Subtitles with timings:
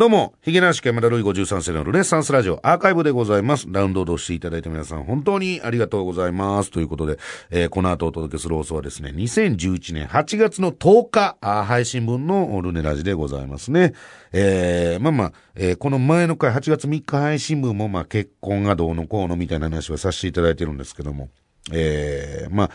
[0.00, 3.70] どうも、ヒゲナシケ山田ルイ53世のルネッサンスラジオアーカイブでございます。
[3.70, 6.70] ダウンロードしていただいた皆さん、本当にありがとうございます。
[6.70, 7.18] ということで、
[7.50, 13.92] えーこの後お届けする放送はですね、2011年8月の10日、配信分のルネラジでございますね。
[14.32, 21.28] えーまあまあ、えーこの前の回8月3日配信分も、まあ結婚がどうのこうのみたいな話はさせていただいてるんですけども、
[21.74, 22.70] えーまあ、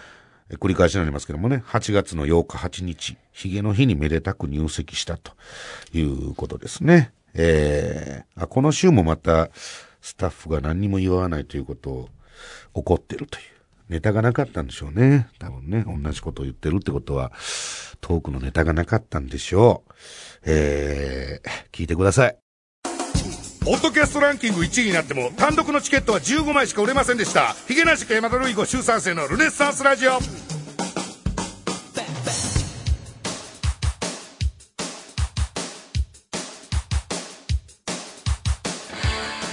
[0.52, 5.34] 繰り返しになりますけどもね、8月の8日8日、ヒゲの日にめでたく入籍したと
[5.93, 7.11] いうことですね。
[7.34, 9.50] えー、あ、この週もまた
[10.02, 12.10] スタッフが何にも言わないということを
[12.74, 13.55] 怒ってるという。
[13.89, 15.28] ネタがなかったんでしょうね。
[15.38, 17.32] 多分ね、同じことを言ってるってことは、
[18.02, 19.93] トークのネタがなかったんでしょう。
[20.46, 22.44] えー、聞いてください。
[23.65, 27.55] ポッドキャストランキング1位になっても単独のチケットは15枚しか売れませんでした。
[27.68, 30.19] ヒゲなしか山田ルイ子週3世のルネッサンスラジオ。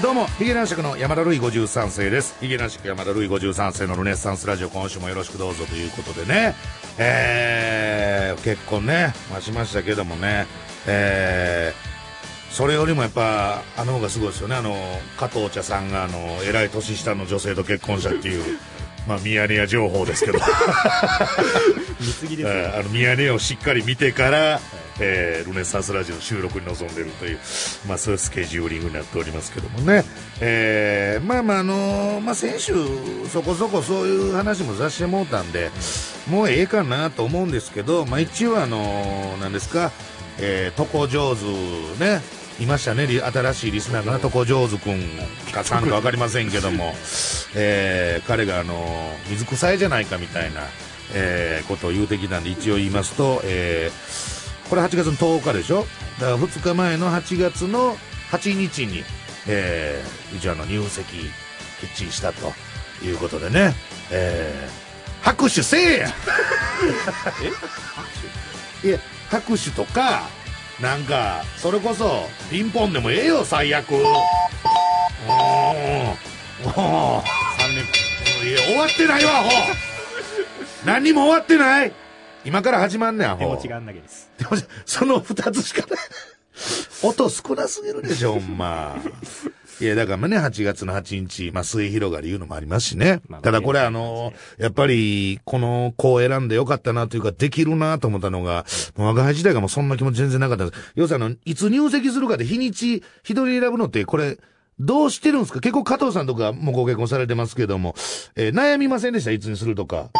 [0.02, 2.36] どうも、ヒゲ男爵の山田るい53世です。
[2.38, 6.54] ヒゲ男爵山田るい53世のルネッサンスラジオ、今週もよろしくどうぞということでね、
[6.98, 10.46] えー、結婚ね、まあ、しましたけどもね、
[10.86, 11.91] えー、
[12.52, 14.76] それよりもやっぱ、あの方がすごいですよね、あの、
[15.16, 18.58] 加藤茶さんが、あの、偉い年下の女性と結婚したっていう、
[19.08, 20.38] まあ、ミヤネ屋情報ですけど、
[21.98, 24.60] 貢ぎですよ、 えーあのミヤネ屋をしっかり見てから、
[25.00, 27.38] えールネッサンスラジオの収録に臨んでいるという、
[27.88, 30.04] まあ、そういうスケジューリングになっておりますけどもね、
[30.40, 32.74] えーまあまああのーまあ、先週
[33.32, 35.70] そこそこそういう話もさせてもうたんで、
[36.28, 39.90] もうええかなと思うんですけど、まあ、一応あのーなんですか、
[40.38, 41.42] えー、床上手
[42.04, 42.20] ね、
[42.62, 45.00] いましたね、新しいリスナーが床上手くん
[45.52, 46.94] かさんか分かりませんけども、
[47.54, 50.62] えー彼が、あの水臭いじゃないかみたいな、
[51.14, 54.32] えーことを言うてきたんで、一応言いますと、えー
[54.70, 55.86] これ8月の10日でしょ？
[56.18, 57.94] だから2日前の8月の
[58.30, 59.04] 8日に、
[59.46, 61.26] えー一応あの入籍き
[61.86, 62.52] っちりしたと
[63.04, 63.74] いうことでね、
[64.10, 64.82] えー
[65.24, 66.08] 拍手せえや！
[68.84, 68.98] いや
[69.30, 70.28] 拍手とか
[70.82, 73.94] なんかそれこそピンポンでもええよ最悪。
[73.94, 74.00] おー
[76.66, 77.24] おー3
[78.42, 79.50] 年いや終わってないわアホ。
[80.84, 81.92] 何にも終わってない。
[82.44, 83.38] 今から始まんねんアホ。
[83.38, 84.28] 手持ちがあんだけです。
[84.84, 85.98] その二つしかない。
[87.04, 88.96] 音少なすぎるでしょ、ほんま。
[89.82, 93.20] いや、だからね、8月の8日、まあ、末広がりいうのもありますしね。
[93.28, 98.64] まあただこれまああの、やっぱり、この子を選んでよかったなというか、できるなと思ったのが、
[98.96, 100.92] もう我が輩時代がもうそんな気持ち全然なかったです。
[100.94, 104.38] 要するにあの、いつ入籍するかで日にち、一人選ぶのって、これ、
[104.78, 105.60] どうしてるんですか？
[105.60, 107.94] 結構加藤さんとかもうご結婚されてますけども、
[108.36, 109.30] えー悩みませんでした？
[109.30, 110.10] いつにするとか。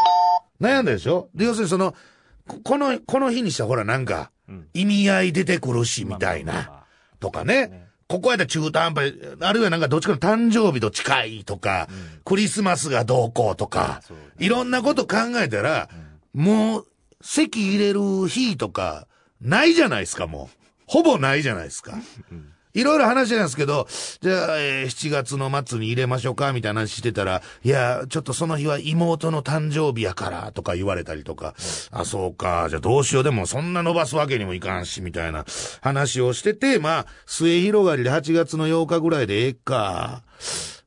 [0.61, 1.29] 悩んだでしょ？
[1.35, 1.95] で、要するにその、
[2.47, 4.31] ここの、この日にしたらほらなんか、
[4.75, 6.85] 意味合い出てくるし、みたいな。
[7.19, 7.82] とかね。
[8.13, 11.89] ここやったら中途半端、あるいはなんかどっちかの誕生日と近いとか、
[12.27, 14.03] クリスマスがどうこうとか
[14.39, 15.89] いろんなこと考えたら、
[16.35, 16.87] もう、
[17.23, 19.07] 席入れる日とか、
[19.41, 20.57] ないじゃないですか、もう。
[20.87, 21.95] ほぼないじゃないですか。
[22.75, 23.87] いろいろ話なんですけど、
[24.21, 31.55] じゃあ、えー7月の末に入れましょうか、みたいな話してたら、いや、ちょっとその日は妹の誕生日やから、とか言われたりとか、
[31.91, 35.45] あ、そうか、じゃあどうしよう、でもそんな伸ばすわけにもいかんし、みたいな
[35.81, 40.23] 話をしてて、まあ、末広がりで8月の8日ぐらいでええか。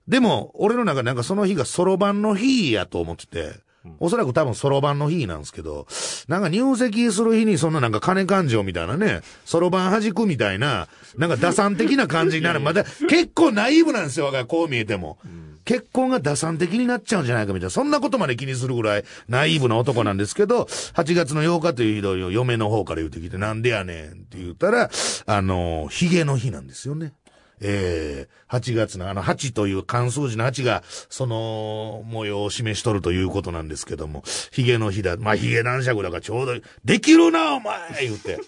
[0.08, 3.65] でも、俺の中でなんかその日がそろばんの日やと思ってて、
[4.00, 5.88] おそらく多分そろばんの日なんですけど、
[6.28, 10.88] なんか入籍する日にそんななんか金勘定みたいなね、そろばん弾くみたいな、
[11.18, 12.60] なんか打算的な感じになる。
[12.62, 15.18] まだ結構ナイーブなんですよ、我がこう見えても。
[15.66, 20.64] 結婚が打算的になっちゃうんじゃないかみたいな、そんなことまで気にするぐらいナイーブな男なんですけど、
[20.94, 24.92] 8月の8日という日を嫁の方から言ってきて、なんでやねんって言ったら、
[25.26, 27.14] あの、ヒゲの日なんですよね。
[27.62, 35.18] えー、8月のあの8という関数字の8が、その模様を示しとるということなんですけども、ヒゲの日だ。
[35.18, 38.40] まあ、ヒゲ男爵だからちょうどできるな、お前言うて。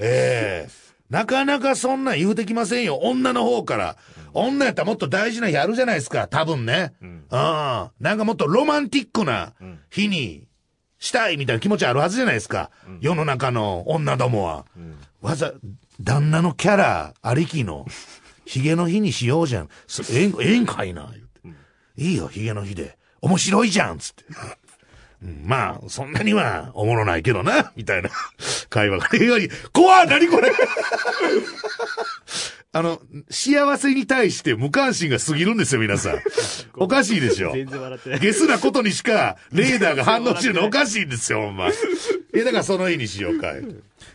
[0.00, 0.82] ええ
[1.12, 2.96] なかなかそんなん言うてきませんよ。
[2.96, 3.96] 女の方から。
[4.32, 6.26] 女やったらもっと大事な日あるじゃないですか。
[6.26, 6.94] 多分ね。
[7.02, 7.24] うん。
[7.28, 9.52] なんかもっとロマンティックな
[9.90, 10.46] 日に
[10.98, 12.70] したいみたいな気持ちあるはずじゃないですか。
[13.02, 14.64] 世の中の女どもは。
[15.20, 15.52] わざ、
[16.00, 17.84] 旦那のキャラありきの、
[18.44, 19.68] ヒゲの日にしようじゃん。
[19.86, 21.22] そええん、ええんかいな、言
[21.52, 21.54] う
[21.96, 22.02] て。
[22.02, 22.98] いいよ、ヒゲの日で。
[23.20, 24.24] 面白いじゃん、つって。
[25.22, 28.10] うんまあ、そんなにはおもろないけどな、みたいな
[28.68, 29.08] 会話が
[29.72, 30.50] 怖い何これ
[32.74, 33.00] あの、
[33.30, 36.22] 幸せに対して無関心が過ぎるんですよ、皆さん。
[36.74, 37.52] おかしいでしょ。
[37.52, 41.68] 全然笑ってないゲスなことにしか、レーダーが反応してるのおかしいんですよ、ほんま。
[41.68, 41.72] い
[42.32, 43.62] や、だからその日にしようかい。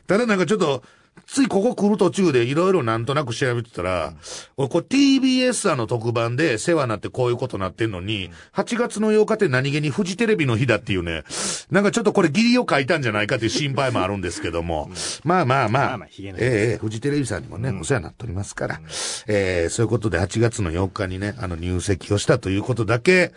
[0.07, 0.83] ただなんかちょっと、
[1.27, 4.13] ついここ来る途中でいろいろなんとなく調べてたら、
[4.56, 11.24] 俺これ TBS さんの特番で世話になってこういうことなってんのに、8月の8日って何気にフジテレビの日だっていうね、
[11.69, 14.89] なんかちょっとこれ義理を書いたんじゃないかっていう心配もあるんですけども、
[15.25, 16.00] まあまあまあ。
[16.38, 18.79] ええフジテレビさんにもね、お世話になっておりますから、
[19.27, 23.33] えーそういうことで8月の8日にね、あの入籍をしたということだけ、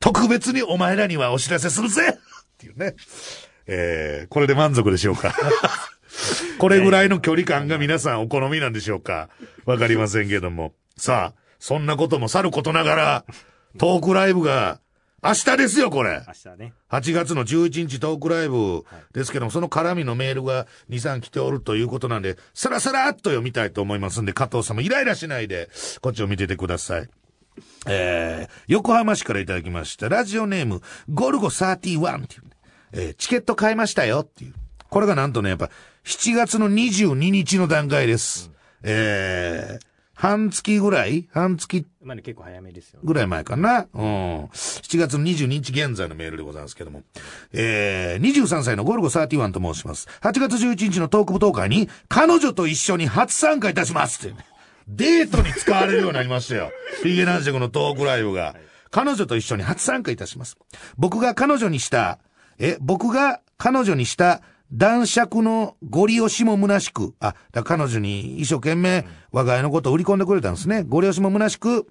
[0.00, 2.16] 特別にお前らにはお知らせするぜっ
[2.56, 2.94] ていうね。
[3.66, 5.34] えーこれで満足でしょうか。
[6.58, 9.28] これぐらいの距離感が皆さんお好みなんでしょうか？
[9.64, 10.74] わかりませんけども。
[10.96, 13.24] さあ、そんなこともさることながら、
[13.78, 14.80] トークライブが
[15.22, 16.22] 明日ですよ、これ。
[16.26, 16.72] 明日ね。
[16.90, 25.70] 8月の11日トークライブですけども、その絡みのメールが2、3来ておるということなんで、さらさらっと読みたいと思いますんで、加藤さんもイライラしないで、
[26.02, 27.08] こっちを見ててください。
[27.86, 30.08] えー、横浜市からいただきました。
[30.08, 32.50] ラジオネーム、ゴルゴ31っていうね、
[32.92, 34.54] えーチケット買いましたよっていう。
[34.90, 35.70] これがなんとね、やっぱ、
[36.04, 38.50] 7月の22日の段階です。
[38.82, 41.26] えー、半月ぐらい？
[41.32, 43.04] 半月まあね、結構早めですよね。
[43.06, 43.86] ぐらい前かな？
[43.94, 44.44] うん。
[44.44, 47.04] 7月の22日現在のメールでございますけども。
[47.54, 50.06] えー、23歳のゴルゴ31と申します。
[50.20, 54.44] 8月11日のトーク舞踏会に、彼女と一緒に初参加いたしますって、ね。
[54.86, 56.70] デートに使われるようになりましたよ。
[57.02, 58.54] ヒゲ男爵のトークライブが。
[58.90, 60.58] 彼女と一緒に初参加いたします。
[60.98, 62.18] 僕が彼女にした、
[62.58, 70.84] え、僕が彼女にした男爵のご利用しも虚しく、あ、だ彼女に一生懸命我が家のことを売り込んでくれたんですね。
[70.86, 71.86] ご利用しも虚しく、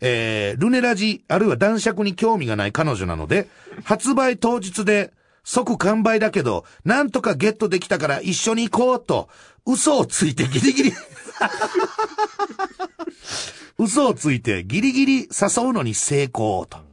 [0.00, 3.48] えー、ルネラジ、あるいは男爵に興味がない彼女なので、
[3.84, 9.28] 発売当日で即完売だけど、なんとかゲットできたから一緒に行こうと、
[9.66, 10.92] 嘘をついてギリギリ、
[13.78, 16.87] 嘘をついてギリギリ誘うのに成功と。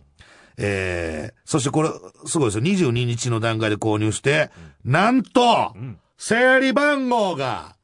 [0.57, 1.89] えー、そしてこれ、
[2.25, 2.63] すごいですよ。
[2.63, 4.49] 22日の段階で購入して、
[4.83, 5.73] なんと、
[6.17, 7.75] 整理番号が、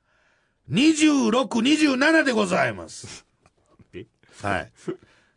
[0.71, 3.25] 26、27でございます。
[3.93, 4.05] え？
[4.41, 4.71] はい。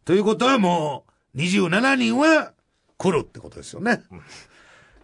[0.04, 1.04] ということはも
[1.34, 2.52] う、27人は
[2.96, 4.02] 来るってことですよね。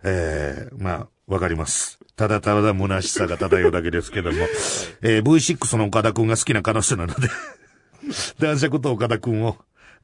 [0.04, 1.98] えー、まあ、わかります。
[2.16, 4.38] ただただ虚しさが漂うだけですけども、
[5.02, 7.28] えー、V6 の岡田くんが好きな彼女なので、
[8.38, 9.56] 男爵と岡田くんを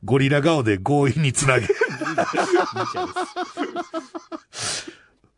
[0.04, 1.68] ゴリラ顔で強引につなげ、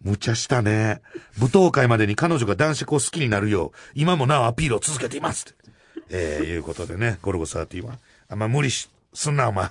[0.01, 1.03] 無茶したね。
[1.39, 5.55] 舞踏会までに彼女が男爵を好きになるよう、今もなおアピールを続けています。
[6.11, 7.99] えー、いうことでね、ゴルゴ30は。
[8.29, 9.71] あんま無理し、すんな、お前。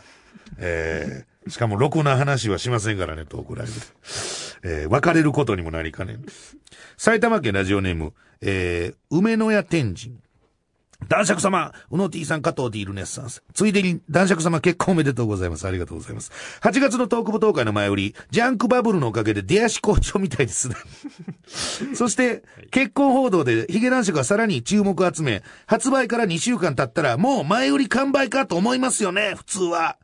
[0.58, 3.80] えー、しかも、ろくな話はしませんからね、トークライブで。
[4.64, 6.26] えー、別れることにもなりかねん。
[6.98, 10.18] 埼玉県ラジオネーム、えー、梅の屋天神。
[11.08, 13.44] 男爵様、うの T さん、加藤 D ルネッサンス。
[13.54, 15.66] ついでに、男爵様結婚おめでとうございます。
[15.66, 16.32] ありがとうございます。
[16.62, 20.76] 8月のトーク舞踏会の前売り、ジャンクバブルのおかげで出足好調みたいですね。
[21.96, 29.98] そして、結婚報道でヒゲ男爵がさらに注目を集め、発売から2週間経ったら、もう前売り完売かと思いますよね、普通は。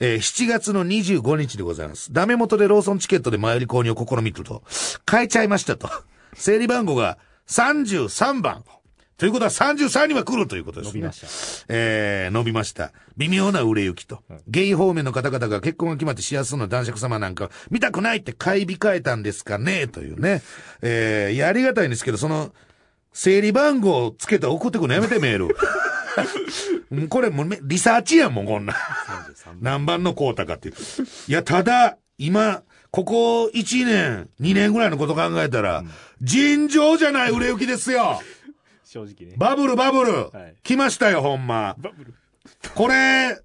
[0.00, 2.12] えー7月の25日でございます。
[2.12, 4.62] ダメ元でローソンチケットで前売り購入を試みると、
[5.08, 5.90] 変えちゃいましたと。
[6.34, 8.64] 整理番号が33番。
[9.20, 11.02] ということは33には来るということですね。
[11.02, 11.66] 伸びました。
[11.68, 12.92] えー、伸びました。
[13.18, 14.22] 微妙な売れ行きと。
[14.48, 19.88] ゲイ方面の方々が結婚が決まって幸せそうな男爵様なんか見たくないって買い控えたんですかね？
[19.88, 20.40] というね。
[20.80, 22.54] えー、いや、ありがたいんですけど、その、
[23.12, 25.54] 整理番号をつけて送ってくるのやめてメール。
[26.90, 28.76] うんこれもうめリサーチやんもん、こんなん。
[28.76, 30.74] 33何番のこうたかっていう。
[31.28, 35.84] いや、ただ、今、ここ1年、2年ぐらいのこと考えたら、
[36.22, 38.22] 尋常じゃない売れ行きですよ。
[38.90, 39.36] 正直ね。
[39.38, 40.12] バブル、バブル。
[40.30, 41.76] はい来ましたよ、ほんま。
[41.78, 42.14] バブル。
[42.74, 43.40] これ、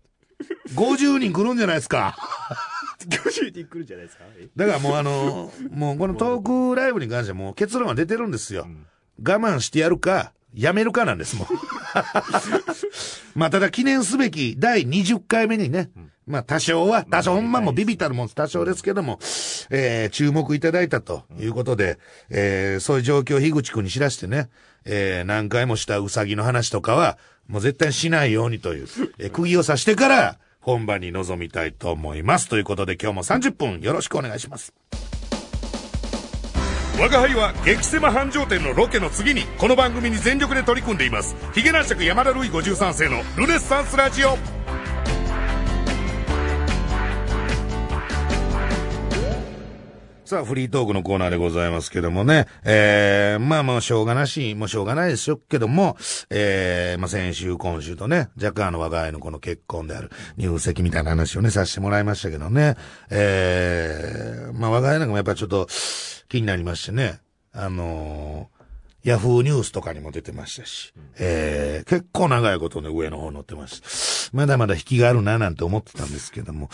[0.75, 2.17] 50人来るんじゃないですか。
[3.07, 4.23] 50人来るんじゃないですか？
[4.39, 4.49] え？
[4.55, 8.67] だからもうあの、 もうこのトークライブに関してはもう結論は出てるんですよ。
[9.23, 11.47] 我慢してやるか、やめるかなんですもん。
[13.35, 15.91] まあただ記念すべき第20回目にね、
[16.25, 19.19] まあ多少は、多少ほんまもうビビたるもん多少ですけども、
[19.69, 21.99] えー、注目いただいたということで、
[22.29, 24.49] えー、そういう状況を樋口くんに知らせてね、
[24.85, 28.87] えー、何回もしたウサギの話とかは、もう絶対しないようにという、
[29.19, 32.49] えー、釘を刺してから、本番に臨みたいと思います。
[32.49, 34.73] ということで今日も30分よろしくお願いします。
[36.97, 44.37] 我が輩は激狭繁盛店のロケの次にこの番組に全力で取り組んでいますヒゲ男爵山田ルイ53世のルネッサンスラジオ
[50.25, 52.47] さあ、フリートークのコーナーでございますけどもね。
[52.63, 55.97] えー、まあまあ、しょうがなし、もうしょうがないですよけども、
[56.31, 62.75] えー、まあ先週、今週とね、若干あの我が家のこの結婚である入籍みたいな話をね、させてもらいましたけどね。
[63.11, 65.67] えー、まあ我が家なんかもやっぱちょっと
[66.27, 67.19] 気になりましてね。
[67.53, 68.55] あのー
[69.03, 74.35] ヤフーニュースとかにも出てましたし、えー、結構長いことね、上の方載ってました。
[74.35, 76.69] まだまだ引きがあるななんて思ってたんですけども、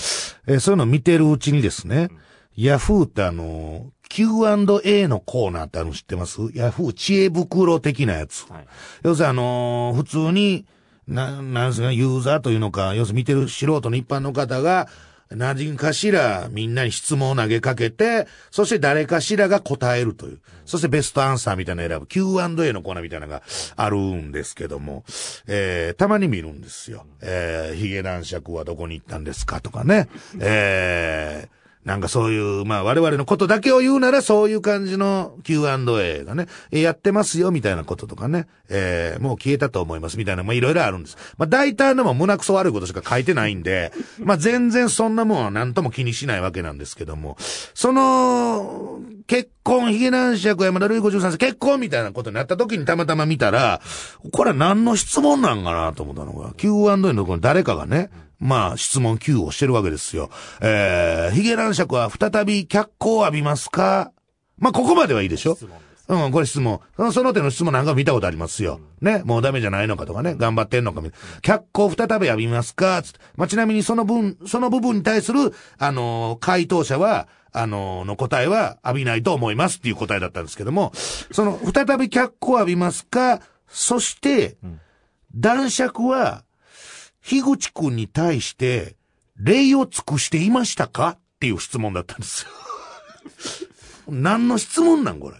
[0.47, 2.07] えーそういうのを見てるうちにですね、
[2.55, 6.41] ヤフーってあの、Q&A のコーナーってあるの知ってます？
[6.53, 8.45] ヤフー知恵袋的なやつ。
[8.51, 8.67] はい。
[9.03, 10.65] 要するにあのー普通に、
[11.07, 14.89] な、なんですか、ユーザーというのか、要するに見てる素人の一般の方が、
[15.29, 20.41] 何かしらみんなに質問を投げかけて、そして誰かしらが答えるという。
[20.65, 23.41] そしてベストアンサーみたいなの選ぶ Q&A のコーナーみたいなのが
[23.75, 25.03] あるんですけども、
[25.47, 27.05] えー、たまに見るんですよ。
[27.21, 30.09] えー、ヒゲ男爵はどこに行ったんですかとかね。
[30.39, 41.17] えー、なんかそういう、まあ我々のことだけを言うならそういう感じの Q&A がね、やってますよみたいなこととかね、えーもう消えたと思いますみたいな、まあいろいろあるんです。
[41.37, 47.35] まあ大体のも胸くそ悪いことしか書いてないんで、 まあ全然そんなもんは何とも気にしないわけなんですけども、
[47.73, 53.81] その、結婚、ヒゲ男爵山田るい53世結婚みたいなことになった時にたまたま見たら、
[54.31, 58.09] これは何の質問なんかなと思ったのが、Q&A のところに誰かがね、
[58.41, 60.31] まあ、質問 Q をしてるわけですよ。
[60.61, 64.11] えー、ヒゲ男爵は再び脚光を浴びますか？
[64.57, 65.57] まあ、ここまではいいでしょ？
[66.07, 66.81] うん、これ質問。
[67.13, 68.81] その手の質問なんか見たことありますよ。
[68.99, 69.21] ね？
[69.23, 70.35] もうダメじゃないのかとかね？
[70.35, 73.01] 頑張ってんのかみ脚光再び浴びますか？
[73.01, 73.19] つって。
[73.37, 80.91] まあ、ちなみにその分、その部分に対する、あのー回答者は、あのーの答えは浴びないと思いますっていう答えだったんですけども、
[81.31, 83.39] その、再び脚光浴びますか？
[83.69, 84.57] そして、
[85.33, 86.43] 男爵は、
[87.21, 88.95] 樋口くんに対して、
[89.37, 91.09] 礼を尽くしていましたか？
[91.17, 92.49] っていう質問だったんですよ。
[94.13, 95.37] 何の質問なんこれ？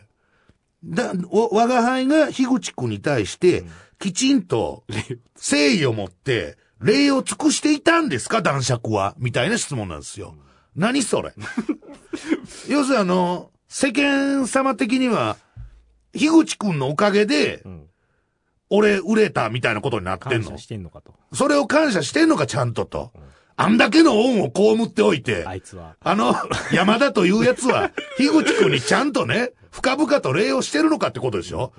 [0.84, 3.64] だ、お、我が輩が樋口くんに対して、
[4.00, 4.84] きちんと、
[5.36, 8.42] 誠意を持って、礼を尽くしていたんですか？
[8.42, 10.36] 男爵はみたいな質問なんですよ。
[10.76, 11.34] 何それ？
[12.68, 15.38] 要するにあの、世間様的には、
[16.14, 17.88] 樋口くんのおかげでう、ん。
[18.72, 20.48] 俺売れたみたいなことになってんの？
[20.50, 20.64] 感謝。
[20.64, 21.14] してんのかと。
[21.34, 23.12] それを感謝してんのか、ちゃんとと。
[23.58, 25.96] あんだけの恩を被っておいて、あいつは。
[26.00, 26.34] あの、
[26.74, 31.72] 山田というやつは、 樋口くんにちゃんとね、深々と礼をしてるのかってことでしょ？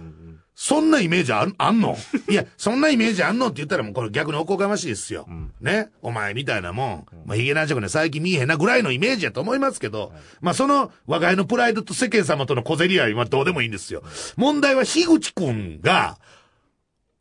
[0.55, 1.97] そんなイメージあんあんの？
[2.29, 5.27] いや、そんなイメージあんのって言ったらもうこれ逆におこがましいですよ。
[5.61, 5.89] ね？
[6.03, 7.07] お前みたいなもん。
[7.27, 14.03] まあ、ヒゲ男爵ね、最近見えへんなぐらいのイメージやと思いますけど、まあ、その、我が家のプライドと世間様との小競り合いはどうでもいいんですよ。
[14.37, 16.19] 問題は樋口くんが、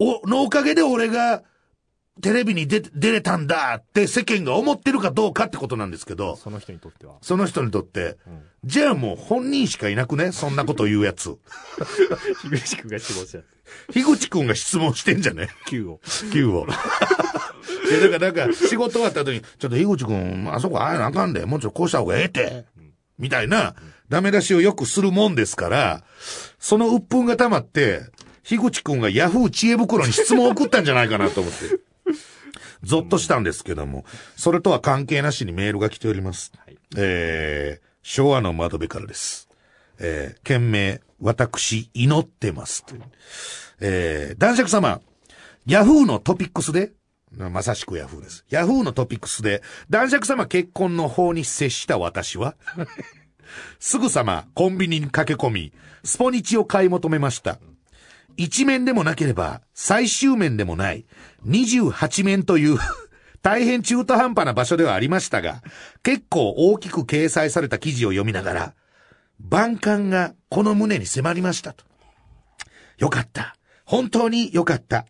[0.01, 1.43] お、のおかげで俺が、
[2.21, 7.15] テレビに出、出れたんだって世間が思ってるかどうかってことなんですけど、その人にとっては。
[7.21, 8.17] その人にとって、
[8.63, 10.31] じゃあもう本人しかいなくね？
[10.31, 11.37] そんなこと言うやつ。
[12.41, 13.39] 樋口くんが質問した。
[13.93, 15.99] 樋口くんが質問してんじゃね？Q を。
[16.31, 16.67] ?Q を。
[17.89, 22.65] いや、だから、なんか、仕事終わった後に、ちょっと樋口くん、あそこああいうのあかんで、もうちょっとこうした方がええって。
[23.17, 23.75] みたいな、
[24.09, 26.03] ダメ出しをよくするもんですから、
[26.59, 28.01] その鬱憤が溜まって、
[28.43, 31.59] 樋口くんがヤフー知恵袋に質問を送ったんじゃないかなと思って。
[32.83, 34.05] ゾッとしたんですけども、
[34.35, 36.51] それとは関係なしにメールが来ております。
[36.57, 39.49] はいえー、昭和の窓辺からです。
[39.99, 42.83] えー、件名、私、祈ってます。
[42.85, 43.03] という
[43.81, 45.01] えー、男爵様、
[45.65, 46.93] ヤフーのトピックスで、
[47.37, 48.45] まさしくヤフーです。
[48.49, 52.55] ヤフーのトピックスで、男爵様結婚の方に接した私は、
[53.79, 57.59] すぐさまコンビニに駆け込み、スポニチを買い求めました。
[58.37, 61.05] 一面でもなければ最終面でもない
[61.45, 62.77] 28面という
[63.41, 65.63] 大変中途半端な場所ではありましたが、
[66.03, 68.73] 結構大きく掲載された記事を読みながら、
[69.39, 71.83] 万感がこの胸に迫りましたと。
[72.99, 73.55] よかった。
[73.83, 75.07] 本当によかった。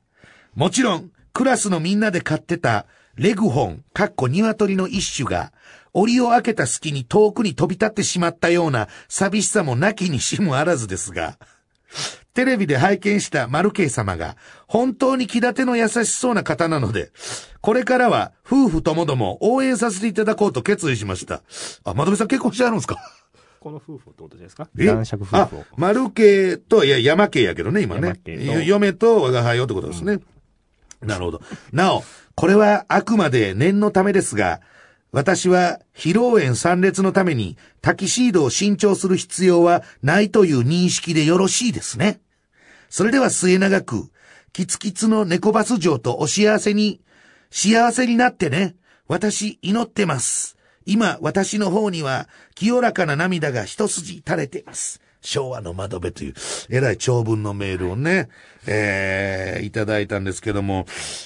[0.56, 2.86] もちろん、クラスのみんなで飼ってた
[3.16, 5.52] レグホン、かっこ鶏の一種が、
[5.94, 11.38] 檻を開けた隙に遠くに飛び立ってしまったような寂しさもなきにしもあらずですが、
[12.34, 17.12] テレビで拝見したマルケイ様が本当に気立ての優しそうな方なので、
[17.60, 21.42] これからは夫婦ともども応援させていただこうと決意しました。
[21.84, 22.98] あ、まどめさん結婚してあるんですか？
[23.60, 24.68] この夫婦ってことですか？
[24.78, 24.86] え？
[24.88, 28.14] 男爵夫婦をあ。、マルケイと、いや、山家やけどね、今ね
[28.66, 30.20] 嫁と我が輩よってことですね。
[31.02, 31.42] なるほど。
[31.72, 32.04] なお、
[32.36, 34.62] これはあくまで念のためですが、
[35.12, 42.22] 私は披露宴参列のためにタキシードを新調する必要はないという認識でよろしいですね。
[42.90, 44.12] それでは末永く、
[44.54, 47.02] キツキツの猫バス城とお幸せに、
[47.50, 48.76] 幸せになってね。
[49.08, 50.58] 私祈ってます。
[50.86, 55.02] 今、私の方には、清らかな涙が一筋垂れています。
[55.22, 56.34] 昭和の窓辺という、
[56.70, 58.30] えらい長文のメールをね、
[58.68, 60.86] えー、いただいたんですけども、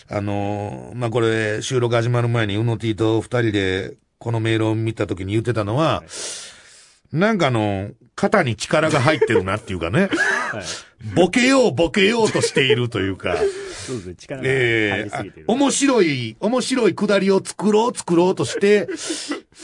[0.09, 6.03] あのーまあ、これ、収録始まる前に、うの T と二人で、このメールを見た時に言ってたのは、
[7.11, 10.09] なんかあの、肩に力が入ってるなっていうかね、
[10.51, 10.63] はい。
[11.13, 13.37] ボケようボケようとしているというか、
[13.85, 14.15] そうですね。
[14.15, 15.45] 力が入ええりすぎてる。
[15.47, 18.87] 面白い、面白いくだりを作ろう作ろうとして、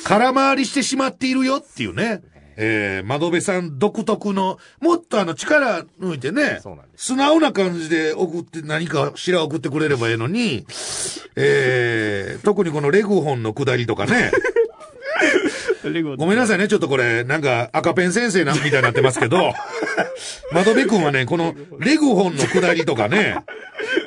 [0.04, 2.22] 空回りしてしまっているよっていうね。
[2.58, 6.62] えー、窓辺さん独特の、もっとあの力抜いてね
[6.96, 10.66] 素直な感じで送って何かしら送ってくれればええのに、
[11.36, 14.32] えー、特にこのレグホンの下りとかね、
[16.18, 19.54] ごめんなさいね、ちょっとこれ、なんか赤ペン先生なみたいになってますけど、
[20.52, 23.38] 窓辺くんはね、このレグホンの下りとかね、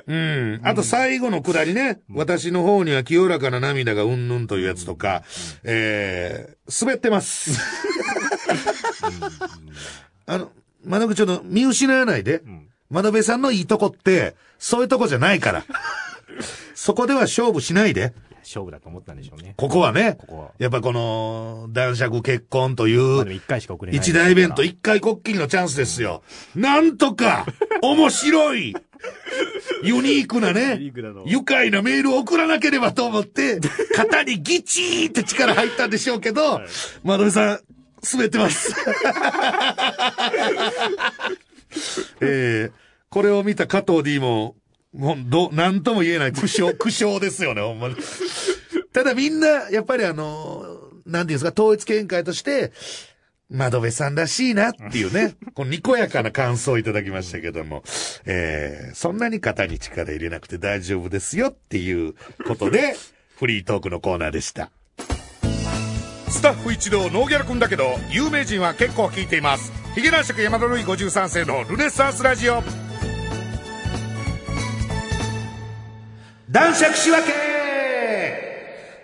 [0.06, 0.60] うん。
[0.62, 5.24] あと最後の下りね、私の方には清らかな涙がうんぬんというやつとか、
[5.64, 7.58] えー、滑ってます。
[10.26, 10.50] あの、
[10.84, 12.36] 窓辺ちょっと見失わないで。
[12.38, 12.68] ん。
[12.90, 13.42] 窓辺さん。
[13.42, 15.64] のいいとこって、そういうとこじゃないから。
[16.74, 18.12] そこでは勝負しないで。
[18.40, 19.16] 勝負だと思ったん。
[19.16, 19.54] でしょうね。
[19.56, 23.98] ここはねここは、やっぱこの、男爵結婚という、一回しか送れない。
[23.98, 26.22] 一大イベント、一回こっきりのチャンスですよ。
[26.54, 26.96] なん。
[26.96, 27.46] とか、
[27.82, 28.74] 面白い、
[29.82, 30.78] ユニークなね、
[31.26, 33.60] 愉快なメールを送らなければと思って、
[33.94, 35.90] 肩にギチーって力入ったん。
[35.90, 36.60] でしょうけど、
[37.02, 37.60] まどめさん、
[38.10, 38.74] 滑ってます。
[42.20, 42.72] えー、
[43.10, 44.56] これを見た加藤 D も、
[44.92, 47.96] もう、ど、なんとも言えない苦笑、 苦笑ですよね、ほんまに。
[48.92, 52.72] ただみんな、やっぱりあの、なんていうんですか、統一見解として、
[53.50, 57.82] 窓辺さんらしいなっていうね、 このにこやかな感想をいただきましたけども、
[58.24, 62.14] えー、そんなに肩に力入れなくて大丈夫ですよっていう
[62.46, 62.96] ことで、
[63.36, 64.70] フリートークのコーナーでした。
[66.34, 69.72] スタッフ一同ノーギャルくんだけど、有名人は結構聞いています。
[69.94, 72.60] ヒゲ男爵山田るい53世のルネッサンスラジオ。
[76.50, 77.32] 男爵仕分け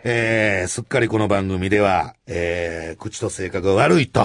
[0.02, 4.24] えー、すっかりこの番組では、えー、口と性格が悪いと。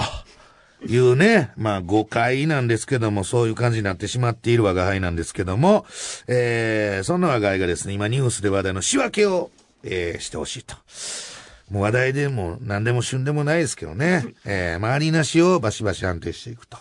[0.84, 5.86] いうね、まあ誤解なんですけども、そういう感じになってしまっている我が輩なんですけども、
[6.26, 9.50] えー、そんな我が輩がですね、今ニュースで話題の仕分けを、
[9.84, 10.74] えー、してほしいと。
[11.70, 16.78] もう話題でも何でも旬でもないですけどね、えー、周りなしをバシバシ安定していくと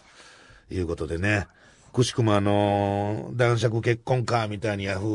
[0.69, 1.47] いうことでね、
[1.95, 5.05] くしくもあの男爵結婚か、みたいにヤフ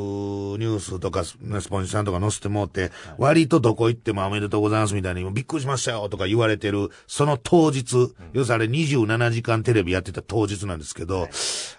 [0.55, 1.37] ーニュースとか、ス
[1.69, 11.29] ポンジさんとか載せてもうて、割とどこ行ってもおめでとうございますみたいに、びっくりしましたよとか言われてる、その当日、要するにあれ27時間テレビやってた当日なんですけど、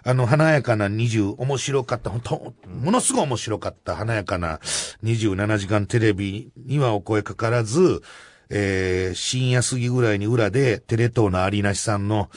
[0.04, 4.60] あの、華やかな20、面白かった、本当ものすごい面白かった華やかな
[5.02, 8.02] 27時間テレビにはお声かからず、
[8.50, 12.30] えー、深夜過ぎぐらいに裏で、テレ東の有梨さんの、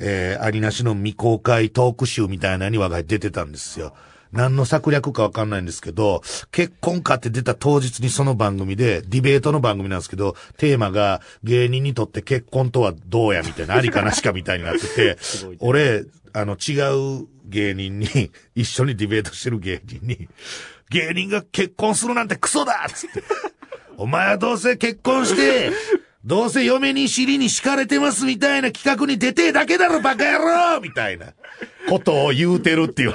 [0.00, 3.94] えー、ありなしの未公開トーク集みたいなのに我が家出てたんですよ。
[4.32, 15.18] 何の策略かわかんないんですけど、結婚かって出た当日にその番組で、ディベートの番組なんですけど、テーマが芸人にとって結婚とはどうやみたいな、ありかなしかみたいになってて
[15.58, 20.28] 俺、あの違う芸人に、一緒にディベートしてる芸人に、
[20.90, 23.22] 芸人が結婚するなんてクソだっつって。
[23.96, 25.70] お前はどうせ結婚して、
[26.24, 31.32] どうせ嫁に尻に敷かれてますみたいな企画に出てえだけだろバカ野郎みたいな
[31.88, 33.14] ことを言うてるっていう。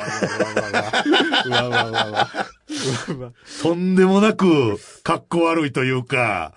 [3.62, 6.54] とんでもなく、格好悪いというか、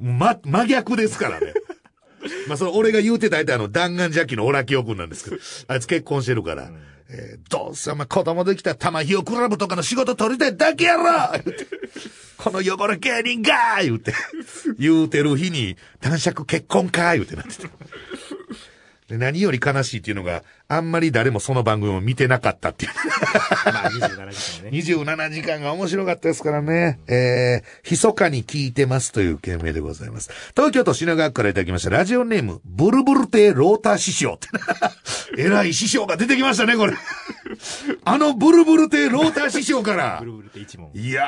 [0.00, 1.54] ま、真逆ですからね。
[2.48, 5.36] まあ、その俺が言うてた相手あの、弾丸ジャッキのオラキオ君なんですけど、
[5.68, 6.70] あいつ結婚してるから、
[7.10, 11.04] えーどうせお前子供できた玉ひよクラブとかの仕事取りたいだけやろ！
[11.04, 11.44] う
[12.36, 14.14] この汚れ芸人が言うて、
[14.78, 17.68] 言うてる日に、男爵結婚か言うてなってて。
[19.08, 22.92] で何より悲しいっていうのが、あんまり誰もその番組を見てなかったっていう。
[23.64, 24.70] まあ27時間ね。
[24.76, 27.00] 27時間が面白かったですからね。
[27.08, 30.30] えー、密かに聞いてますという件名でございます。
[30.54, 31.90] 東京都品川区からいただきました。
[31.90, 34.48] ラジオネーム、ブルブル亭ローター師匠って。
[35.42, 36.92] 偉い師匠が出てきましたね、これ。
[38.04, 40.26] あのブルブル亭ローター師匠からブ。
[40.26, 40.90] ルブルって一問。
[40.92, 41.24] いや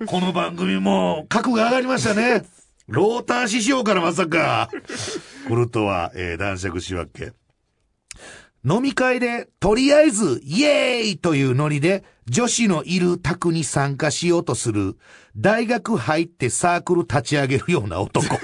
[0.00, 2.42] ー、この番組も格が上がりましたね。
[2.90, 4.68] ローター師匠からまさか、
[5.46, 7.32] 来るとは、えー、男爵仕分け。
[8.64, 14.96] 飲み会で、とりあえず、イエーイというノリで、女子のいる宅に参加しようとする、
[15.36, 18.26] 大学入ってサークル立ち上げるような男。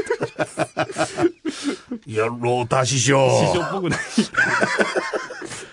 [2.07, 3.29] いや、ローター師匠。
[3.49, 3.99] 師匠っぽくない。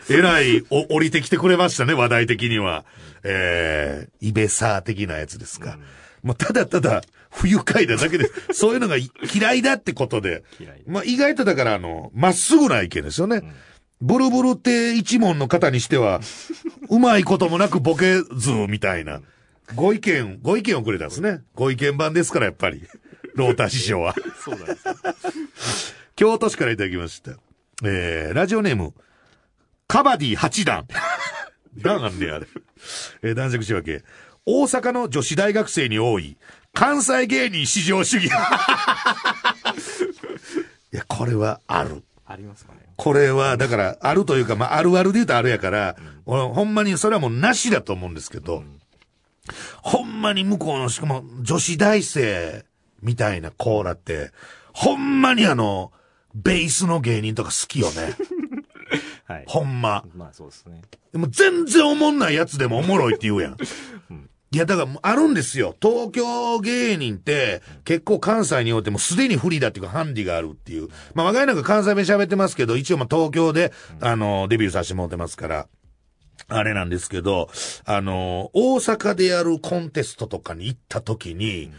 [0.10, 2.86] えらい、お、降りてきてくれましたね、話題的には。
[3.24, 5.78] えー、イベサー的なやつですか。
[6.24, 10.44] もうただただ、不愉快なだけで、そういうのがい嫌いだってことで。
[10.86, 13.42] まあ意外とだから、あの、まっすぐな意見ですよね。
[14.02, 16.20] ブルブルって一問の方にしては、
[16.90, 19.22] うまいこともなくボケずみたいな。
[19.76, 21.42] ご意見、ご意見をくれたんですね。
[21.56, 22.84] ご意見番ですから、やっぱり。
[23.36, 24.14] ローター師匠は。
[24.44, 24.96] そうなんですよ。
[26.16, 27.32] 京都市からいただきました。
[27.84, 28.94] えー、ラジオネーム、
[29.88, 30.88] カバディ8段。
[31.78, 32.48] 段あんねやあれ。
[33.24, 34.04] えー、男爵仕分け。
[34.46, 36.38] 大阪の女子大学生に多い、
[36.74, 38.26] 関西芸人至上主義。
[38.28, 38.30] い
[40.92, 42.04] や、これはある。
[42.26, 42.80] ありますかね。
[42.96, 48.64] これは、だから、あるというか、まあ、あるあるで言うとあるやから、俺ほんまにそれはもうなしだと思うんですけど、
[49.82, 52.66] ほんまに向こうの、しかも女子大生
[53.02, 54.32] みたいなコーラって、
[54.74, 55.92] ほんまにあの、
[56.34, 58.16] ベースの芸人とか好きよね。
[59.26, 59.44] はい。
[59.48, 60.04] ほんま。
[60.16, 60.82] まあそうですね。
[61.12, 63.58] でも全然おもんないやつでもおもろいって言うやん。
[64.54, 65.76] いや、だからあるんですよ。
[65.82, 70.90] 東京芸人って結構関西においてもすでに不利だっていうかハンディがあるっていう。
[71.16, 75.68] まあ、若いなんか関西弁喋ってますけど、一応まあ東京で、あの、デビューさせてもらってますから。
[76.50, 77.50] あれなんですけど、
[77.86, 81.72] あの、大阪でやるコンテストとかに行った時に、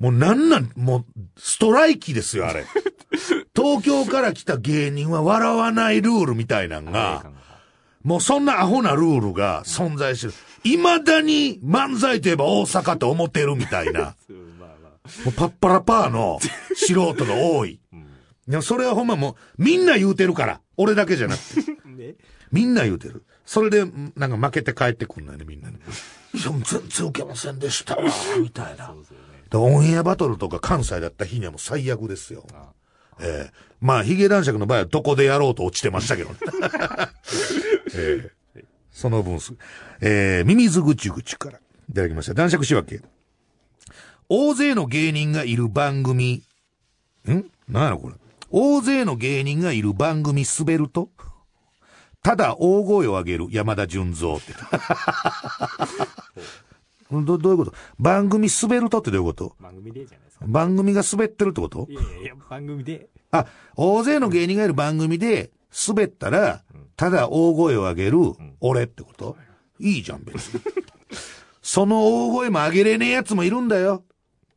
[0.00, 1.04] もうなんなん、もう、
[1.36, 2.64] ストライキですよ、あれ。
[3.54, 7.30] 東京から来た芸人は笑わないルールみたいなんが、
[8.02, 10.32] もうそんなアホなルールが存在してる。
[10.64, 14.16] 未だに漫才といえば大阪と思ってるみたいな。
[15.24, 16.38] もうパッパラパーの
[16.74, 17.80] 素人が多い。
[18.48, 20.60] いや、それはほんまもう、みんな言うてるから。
[20.76, 21.72] 俺だけじゃなくて。
[21.88, 22.14] ね。
[22.50, 23.24] みんな言うてる。
[23.44, 23.84] それで、
[24.16, 25.76] なんか負けて帰ってくんのよね、みんなに。
[25.76, 28.04] いや、全然受けませんでしたわ、
[28.40, 28.94] みたいな。
[29.50, 32.46] でオンエアバトルとか関西だった日にはもう最悪ですよ。
[32.52, 32.72] あ
[33.20, 36.36] ええまあ、ヒゲ男爵の場合はどこでやろうと落ちてましたけどね。
[37.94, 38.37] ええ
[38.98, 39.52] その分す、
[40.00, 41.58] えー、ミミズぐちぐちから
[41.88, 42.34] いただきました。
[42.34, 43.00] 男爵仕分け。
[44.28, 46.42] 大勢の芸人がいる番組、
[47.28, 47.44] ん？
[47.68, 48.16] なんやろこれ。
[48.50, 51.10] 大勢の芸人がいる番組滑ると
[52.24, 54.52] ただ大声を上げる山田純三って。
[57.24, 57.74] ど、どういうこと？
[58.00, 59.54] 番組滑るとってどういうこと？
[59.60, 60.44] 番組でじゃないですか。
[60.48, 61.86] 番組が滑ってるってこと？
[61.88, 63.08] いやいや、番組で。
[63.30, 65.52] あ、大勢の芸人がいる番組で
[65.86, 66.64] 滑ったら、
[66.98, 68.18] ただ大声を上げる
[68.60, 69.36] 俺ってこと？
[69.78, 70.60] いいじゃん、別に。
[71.62, 74.02] その大声も上げれねえやつもいるんだよ。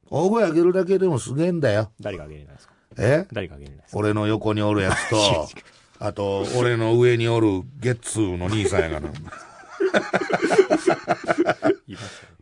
[0.09, 1.91] 大声上げるだけでもすげえんだよ。
[2.01, 2.73] 誰があげれないですか？
[2.97, 3.27] え？
[3.31, 3.97] 誰があげれないですか？
[3.99, 5.49] 俺の横におるやつと、
[6.03, 9.09] あと、俺の上におるゲッツーの兄さんやがな。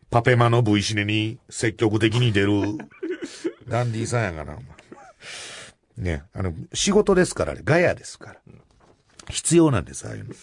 [0.09, 2.77] パペマの V シネに積極的に出る
[3.67, 4.57] ダンディさんやがな。
[5.97, 8.39] ね、あの、仕事ですからね、ガヤですから。
[9.29, 10.33] 必要なんです、ああいうの。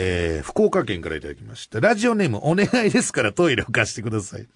[0.00, 1.80] えー、福岡県からいただきました。
[1.80, 4.46] ラジオネームお願いですからトイレを貸してください。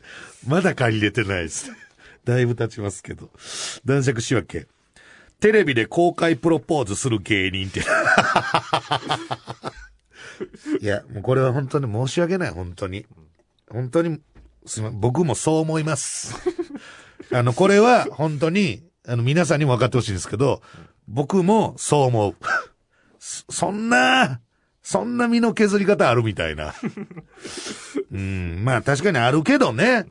[0.47, 1.73] まだ借りれてないです。
[2.25, 3.29] だいぶ経ちますけど。
[3.85, 4.69] 男爵仕分け。
[5.41, 7.81] テレビで公開プロポーズする芸人って。
[10.81, 13.07] いや、もうこれは本当に申し訳ない、本当に。
[13.69, 14.21] 本当に、
[14.65, 16.37] すいません、僕もそう思います。
[17.33, 20.63] あの、これは本当に、あの、皆さんにも分かってほしいんですけど、
[21.09, 22.37] 僕もそう思う。
[23.23, 24.41] そそんな、
[24.83, 26.75] そんな身の削り方あるみたいな。
[28.11, 30.07] うん、まあ確かにあるけどね。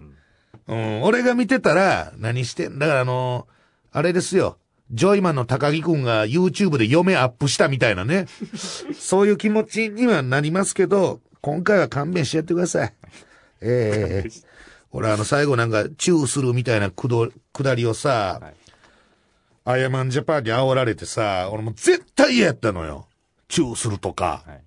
[0.66, 3.50] うん、俺が見てたら、何してんだからあの、
[3.92, 4.58] あれですよ。
[4.92, 8.28] ジョイマンの高木くんが YouTube で嫁アップしたみたいなね。
[8.98, 12.94] そういう気持ちにはなりますけど、今回は勘弁してやってください。
[13.60, 14.52] ええええ
[14.94, 18.61] 俺あの最後なんかチューするみたいなくど、くだりをさ、はい
[19.64, 23.08] アヤマンジャパンに煽られてさ、俺もう絶対嫌やったのよ。
[23.48, 24.44] チューするとか。
[24.48, 24.64] はい。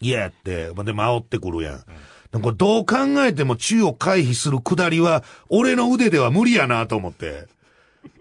[0.00, 1.84] 嫌やって、まあ、でも煽ってくるやん。
[2.32, 7.46] なんかどう考えてもチューを回避するくだりは、俺の腕では無理やなと思って。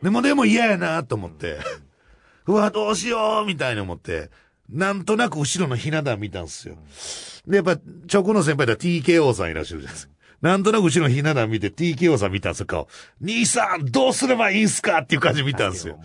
[0.01, 1.59] でもでも嫌やなと思って。
[2.47, 4.29] うわ、どうしようみたいに思って。
[4.69, 6.75] なんとなく後ろのひな壇見たんすよ。
[7.47, 7.77] で、やっぱ、
[8.11, 10.13] 直の先輩だ TKO さんいらっしゃるじゃないですか。
[10.41, 12.87] なんとなく後ろのひな壇見て TKO さん見たんですよ、顔。
[13.21, 15.99] 兄さん、どうすればいいんすかっていう感じ見たんですよ。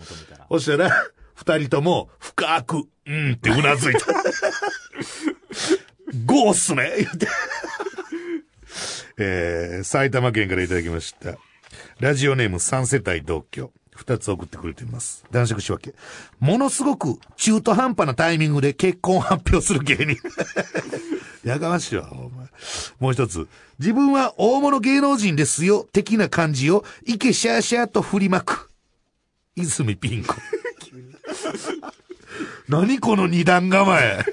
[0.49, 0.91] そしたら、
[1.33, 4.05] 二人とも深く、うんってうなずいた。
[6.25, 7.27] ゴーっすね言って。
[9.17, 11.37] えー、埼玉県からいただきました。
[11.99, 13.71] ラジオネーム三世帯同居。
[13.95, 15.25] 二つ送ってくれています。
[15.31, 15.95] 男爵仕分け。
[16.39, 20.17] ものすごく中途半端なタイミングで結婚を発表する芸人。
[21.45, 22.47] やかましいわ、お前。
[22.99, 23.47] もう一つ。
[23.77, 28.71] 自分は大物芸能人ですよ、的な感じを、イケシャーシャーと振りまく。
[29.55, 30.33] 泉ピン子。
[32.67, 34.25] 何この二段構え。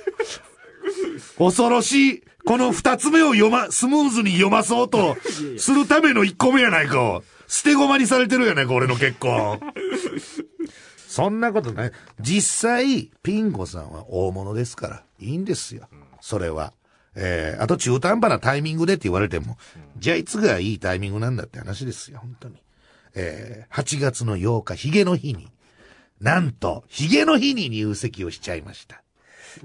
[1.38, 2.22] 恐ろしい。
[2.44, 5.16] この二つ目を読ま、スムーズに読まそうと
[5.59, 7.20] するための一個目やないか。
[7.46, 9.61] 捨て駒にされてるやないか、俺の結婚。
[11.07, 11.92] そんなことない。
[12.20, 15.88] 実際、ピン子さんは大物ですから、いいんですよ。
[16.22, 16.72] それは。
[17.14, 19.59] えー、あと中途半端なタイミングでって言われても、
[19.98, 22.62] じゃあいつがいいタイミングなんだって話ですよ、本当に。
[23.14, 25.51] えー、8月の8日、ヒゲの日に、
[26.20, 29.03] なんと、ヒゲの日に入籍をしちゃいました。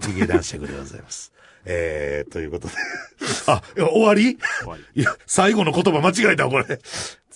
[0.05, 1.31] ヒゲ男爵でございます。
[1.65, 2.73] えー、ということで。
[3.47, 4.37] あ、終わり？
[4.59, 6.79] 終わりいや、最後の言葉間違えた、これ。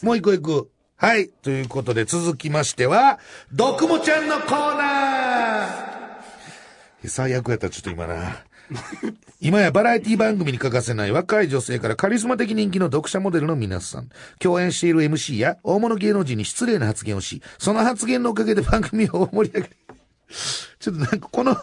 [0.02, 0.70] もう一個いく。
[0.98, 1.30] はい。
[1.30, 3.20] ということで、続きましては、
[3.52, 8.44] ドクモちゃんのコーナー最悪やった、ちょっと今な。
[9.42, 14.10] 今やバラエティ番組に欠かせない若い女性からカリスマ的人気の読者モデルの皆さん。
[14.40, 19.76] 共演している MC や大物芸能人に失礼な発言をし、その発言のおかげで番組を盛り上げる。
[20.80, 21.58] ちょっとなんかこの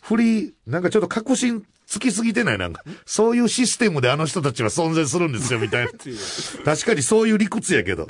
[0.00, 2.58] 振り、なんかちょっと確信つきすぎてない？
[2.58, 2.82] なんか。
[3.04, 5.90] そういうシステムであの人たちは存在するんですよ、みたいな。
[6.64, 8.06] 確かにそういう理屈やけど。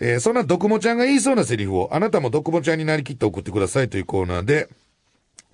[0.00, 4.68] えーそんなドクモちゃんが言いそうなセリフを、あなたもドクモちゃんになりきって送ってくださいというコーナーで、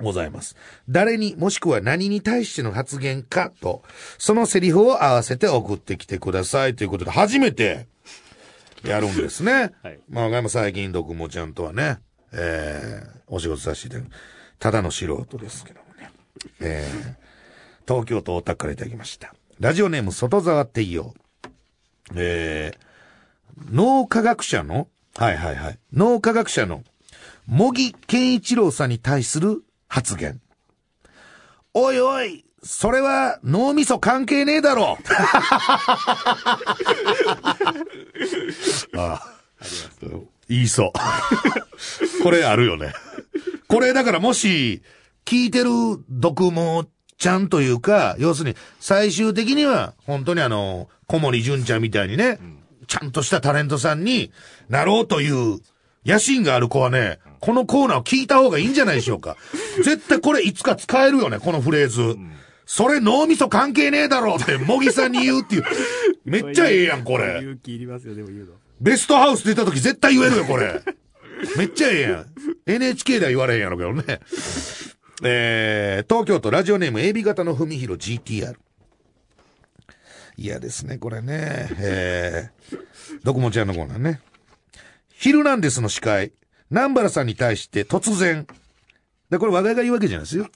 [0.00, 0.56] ございます。
[0.88, 3.82] 誰にもしくは何に対しての発言かと、
[4.18, 7.86] そのセリフを合わせて送ってきてくださいということで、初めて
[8.84, 9.72] やるんですね。
[9.82, 11.98] はいまあ、我々も最近ドクモちゃんとはね、
[12.32, 14.10] えー、お仕事させていただく、
[14.58, 16.10] ただの素人ですけどもね。
[16.60, 19.34] えー、東京都大田区からいただきました。
[19.58, 21.14] ラジオネーム外沢っていいよ。
[22.14, 22.90] えー、
[23.70, 25.78] 脳科学者の、はいはいはい。
[25.92, 26.82] 脳科学者の、
[27.46, 30.40] 茂木健一郎さんに対する発言。
[31.74, 34.96] おいおい、それは脳みそ関係ねえだろ
[38.96, 39.22] ああ
[40.48, 40.92] 言いそ
[42.20, 42.22] う。
[42.22, 42.92] これあるよね。
[43.66, 44.82] これだからもし、
[45.24, 45.70] 聞いてる
[46.22, 46.86] 読も
[47.18, 52.38] ちゃんというか、要するに最終的には本当にあの、小森純ちゃんみたいにね、
[52.86, 54.30] ちゃんとしたタレントさんに
[54.68, 55.58] なろうという
[56.06, 59.36] 野心がある子はね、このコーナーを聞いた方がいいんじゃないでしょうか。
[59.82, 62.16] 絶対これいつか使えるよね、このフレーズ。
[62.66, 65.64] それ脳みそ関係ねえだろって、茂木さんに言うっていう。
[66.24, 67.40] めっちゃええやん、これ。
[67.40, 68.52] 勇気いりますよ、でも言うの。
[68.80, 70.80] ベストハウス出た時絶対言えるよ、これ。
[71.56, 72.26] めっちゃええやん。
[72.66, 74.20] NHK では言われへんやろうけどね。
[75.22, 78.54] えー、東京都ラジオネーム AB 型の文弘 GTR。
[80.36, 81.68] 嫌ですね、これね。
[81.78, 82.78] えー、
[83.24, 84.20] ドコモちゃんのコーナーね。
[85.10, 86.32] ヒルナンデスの司会、
[86.70, 88.46] 南原さんに対して突然、
[89.30, 90.48] で、これ我が家が言うわけじゃないですよ。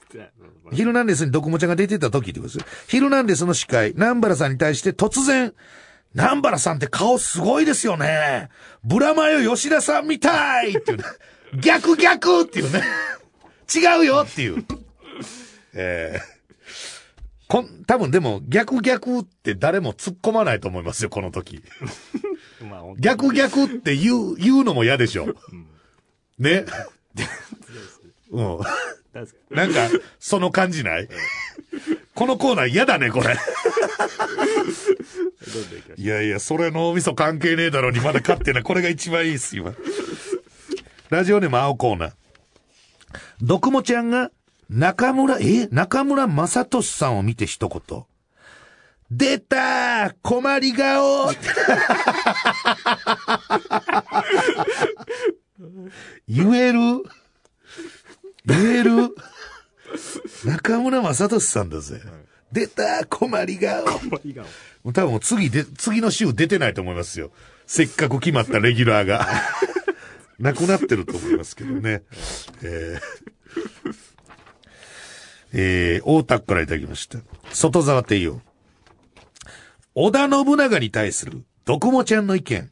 [0.73, 2.65] ヒルナンデスにドコモちゃんが出てた時ってことですよ。
[2.87, 5.53] ヒルナンデスの司会、南原さんに対して突然、
[6.13, 8.49] 南原さんって顔すごいですよね。
[8.83, 11.03] ブラマヨ吉田さんみたいっていうね。
[11.61, 12.81] 逆逆っていうね。
[13.73, 14.65] 違うよっていう。
[15.73, 16.35] えー
[17.47, 21.61] こん、多分でも逆逆って誰も突っ込まないと思いますよ、この時。
[22.99, 25.27] 逆逆って言う、言うのも嫌でしょ。
[25.27, 25.33] ね。
[25.51, 25.67] うん。
[26.41, 26.87] 確か
[28.31, 29.55] に。
[29.55, 31.07] なんか、その感じない？
[32.13, 33.37] このコーナー嫌だね、これ。
[35.97, 38.63] いやいや、それ脳みそ関係ねえだろうにまだ勝ってない。
[38.63, 39.73] これが一番いいっす、今。
[41.09, 42.11] ラジオネーム青コーナー。
[43.41, 44.31] ドクモちゃんが
[44.69, 45.67] 中村、え？
[45.71, 48.03] 中村正俊さんを見て一言。
[49.11, 51.31] 出たー困り顔
[56.27, 56.79] 言える？
[58.45, 59.15] 言える？
[60.45, 62.01] 中村正俊さんだぜ。
[62.51, 63.91] 出たー困り顔た。
[63.93, 64.45] 笑顔。
[64.93, 67.31] 多分もう次で、次の週出てないと思いますよ。
[67.65, 69.27] せっかく決まったレギュラーが。
[70.39, 72.03] なくなってると思いますけどね。
[72.61, 73.95] えー、
[75.53, 77.19] えー、大田区からいただきました。
[77.51, 78.41] 外沢帝王。
[79.95, 82.71] 織田信長に対するドコモちゃんの意見。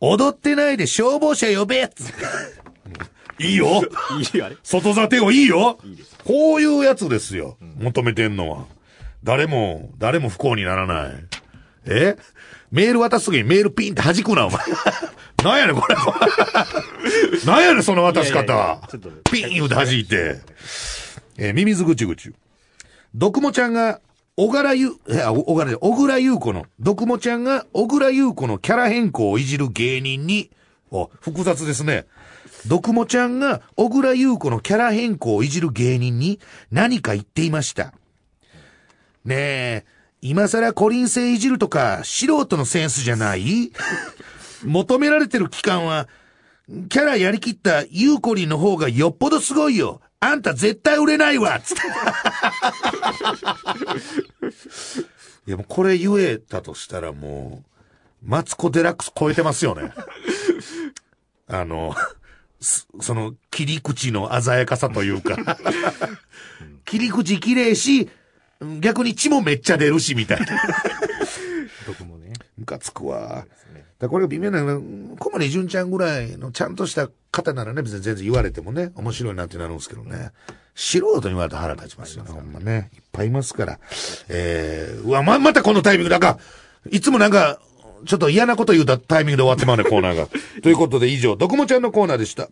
[0.00, 2.12] 踊ってないで消防車呼べっつって
[3.44, 3.82] いいよ
[4.18, 4.56] いいよ、あれ。
[4.64, 6.16] 外座帝王いいよいいです。
[6.24, 7.56] こういうやつですよ。
[7.76, 8.64] 求めてんのは。
[9.22, 11.24] 誰も、誰も不幸にならない。
[11.86, 12.16] え？
[12.70, 14.60] メール渡すときにメールピンって弾くな、お前。
[15.42, 15.96] なんやねん、これ。
[17.46, 18.80] なんやねん、その渡しいやいやい方や。
[19.30, 20.40] ピン言うて弾いて。
[21.38, 22.34] えー、ミミズぐちゅぐちゅ。
[23.14, 24.00] ドクモちゃんが、
[24.40, 30.52] 小倉ゆ、え、あ、小倉で、小倉優子の、ドクモちゃんが小倉優子のキャラ変更をいじる芸人に、
[30.92, 32.06] お、複雑ですね。
[32.68, 36.38] ドクモちゃんが小倉優子のキャラ変更をいじる芸人に
[36.70, 37.92] 何か言っていました。
[39.24, 39.84] ねえ、
[40.22, 43.72] 今更コリン星いじるとか素人のセンスじゃない？
[44.64, 46.06] 求められてる期間は、
[46.88, 50.00] キャラやりきったユーコリンの方がよっぽどすごいよ。
[50.20, 51.82] あんた絶対売れないわつって。
[55.46, 59.92] いやもうこれ言えたとしたらもう、マツコデラックス超えてますよね。
[61.46, 61.94] あの、
[62.60, 65.36] すその切り口の鮮やかさというか。
[66.84, 68.08] 切り口綺麗し、
[68.80, 70.46] 逆に血もめっちゃ出るしみたいな。
[71.86, 72.32] 僕もね。
[72.56, 73.46] ムカつくわ。
[73.98, 74.80] だからこれが微妙なの
[75.18, 80.30] 小森純ちゃんぐらいのちゃんとした方ならね、別に全然言われてもね、面白いなってなるんですけどね。
[80.76, 82.90] 素人に言われたら腹立ちますよね、ほんまね。
[82.94, 83.80] いっぱいいますから。
[84.28, 86.38] えー、うわ、ま、またこのタイミングだか、
[86.90, 87.60] いつもなんか、
[88.06, 90.28] ちょっと嫌なこと言うたタイミングで終わってまうね、 コーナーが。
[90.62, 92.48] ということで以上、ドクモちゃんのコーナーでした。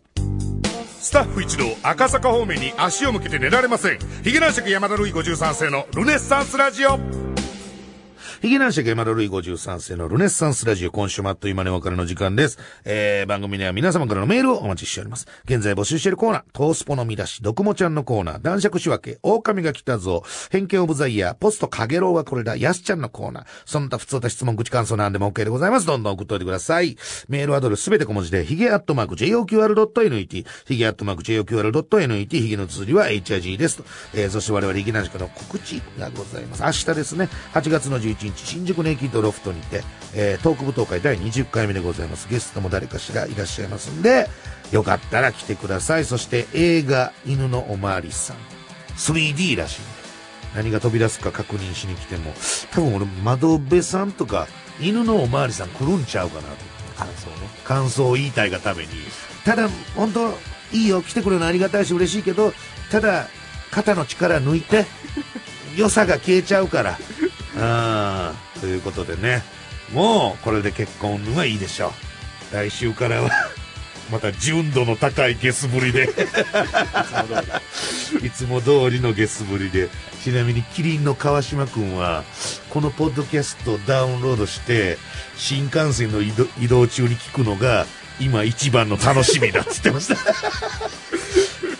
[0.99, 7.26] スタッフ一同赤坂方面に足を向けて寝られませんヒゲ男爵山田ルイ53世のルネッサンスラジオ
[8.39, 12.59] ヒゲ男爵山田ルイ53世のルネッサンスラジオ今週もあっという間にお別れの時間です。
[12.85, 15.25] えー、番組では皆様からのメールをお待ちしております。
[15.45, 20.21] 現在募集しているコーナー、トースポの見出し、ドクモちゃんのコーナー、男爵仕分け、狼が来たぞ、
[20.51, 25.87] 偏見オブザイヤー、ポストかげろうはこれだ、ヤスちゃんのコーナー、その他普通た質問、口感想なんでも OK でございます。
[25.87, 26.95] どんどん送っておいてください。
[27.29, 33.83] メールアドレスすべて小文字で、ヒゲアットマーク JOQR.net、ヒゲアットマーク JOQR.net、ヒゲの綴りは HIG ですと。
[34.13, 36.61] えー、そして我々ヒゲ男爵の告知がございます。
[36.61, 42.27] 明日ですね、8月の11日、新宿ネイキッドロフトにて、えー、トーク舞踏会第20回目でございます。
[42.29, 44.29] ゲストも誰かしらいらっしゃいますんで、
[44.71, 46.05] よかったら来てください。
[46.05, 48.37] そして映画、犬のおまわりさん、
[48.97, 49.89] 3D らしいんで、
[50.55, 52.33] 何が飛び出すか確認しに来ても、
[52.71, 54.47] 多分俺、窓辺さんとか、
[54.79, 56.77] 犬のおまわりさん来るんちゃうかなと。
[56.97, 57.35] 感想ね。
[57.63, 58.89] 感想を言いたいがために。
[59.45, 60.29] ただ、本当
[60.71, 62.53] いいよ、来てくれるのありがたいし嬉しいけど、
[62.91, 63.27] ただ、
[63.71, 64.85] 肩の力抜いて、
[65.75, 66.97] 良さが消えちゃうから。
[67.59, 69.43] あーということでね、
[69.93, 71.91] もう、これで結婚運はいいでしょ
[72.51, 72.55] う。
[72.55, 73.29] 来週からは、
[74.11, 76.09] また純度の高いゲスぶりで。
[78.23, 79.89] いつも通りのゲスぶりで。
[80.23, 82.23] ちなみに、キリンの川島くんは、
[82.69, 84.97] このポッドキャストダウンロードして、
[85.37, 87.85] 新幹線の移動移動中に聞くのが、
[88.19, 90.17] 今一番の楽しみだっつってました。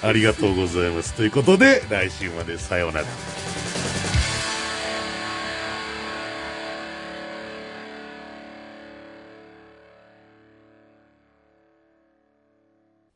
[0.07, 1.13] ありがとうございます。
[1.13, 3.05] ということで、来週までさようなら。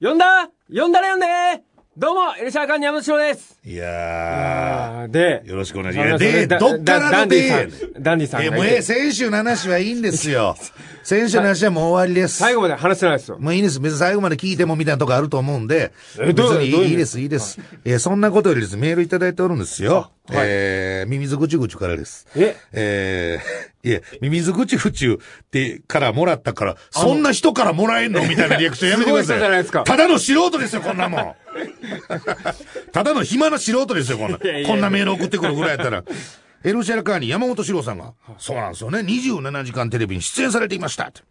[0.01, 0.49] 呼んだ？
[0.73, 1.27] 呼んだら呼んで
[1.95, 3.59] どうも、エルシャーカンニ山本翔です。
[3.63, 6.23] いやあーでー、、よろしくお願いします。
[6.23, 10.55] で、どっからのダンディでさん、ダンディさんえ、もうええ、先週の話はいいんですよ。
[11.03, 12.37] 先週の話はもう終わりです。
[12.37, 13.37] 最後まで話してないですよ。
[13.37, 13.79] もういいです。
[13.79, 15.91] 別に最後まで聞いてもみたいなとこあると思うんで。
[16.19, 17.59] えどう別にいういいです、いいです。
[17.85, 20.09] えーそんなことよりです、メールいただいておるんですよ。
[20.29, 22.27] あはいえー、ミミズぐちゅぐちゅからです。
[22.36, 22.55] え？
[22.73, 28.25] えー、 いえ、ミミズぐちゅぐちゅってからもらったから、そんな人からもらえんの？
[28.27, 29.25] みたいなリアクションやめてください。
[29.25, 31.36] すごい人じゃないですかただの素人ですよ、こんなもん。
[32.93, 34.38] ただの暇な素人ですよ、こんな。
[34.43, 36.03] いやいやこんなメール送ってくるぐらいやったら。
[36.63, 41.21] エルシャラカーに山本史郎さんが、そうなんですよね、27時間テレビに出演されていましたって。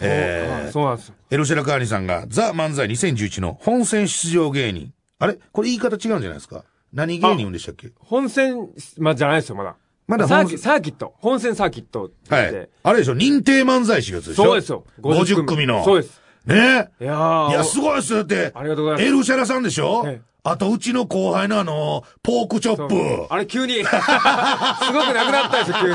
[0.00, 1.14] えーあそうなんですよ。
[1.30, 4.92] エルシェラカーニさんが、ザ・漫才2011の本戦出場芸人。
[5.20, 5.38] あれ？
[5.52, 6.64] これ言い方違うんじゃないですか？
[6.94, 7.90] 何芸人でしたっけ？
[7.98, 9.76] 本戦、まあ、じゃないですよ、まだ。
[10.06, 11.14] まだ本サーキサーキット。
[11.18, 12.56] 本戦サーキットって言って。
[12.56, 12.68] はい。
[12.84, 13.16] あれでしょ？
[13.16, 14.44] 認定漫才師のやつでしょ？
[14.44, 15.84] そうですよ50 50組の。
[15.84, 16.20] そうです。
[16.46, 16.90] ね？
[17.00, 18.18] いやーいや、すごいですよ。
[18.18, 20.04] だって、ありがとうございますエルシャラさんでしょ？
[20.06, 23.26] ええあと、うちの後輩のあの、ポークチョップ。
[23.30, 25.94] あれ急に、 すごくなくなったんですよ、急に。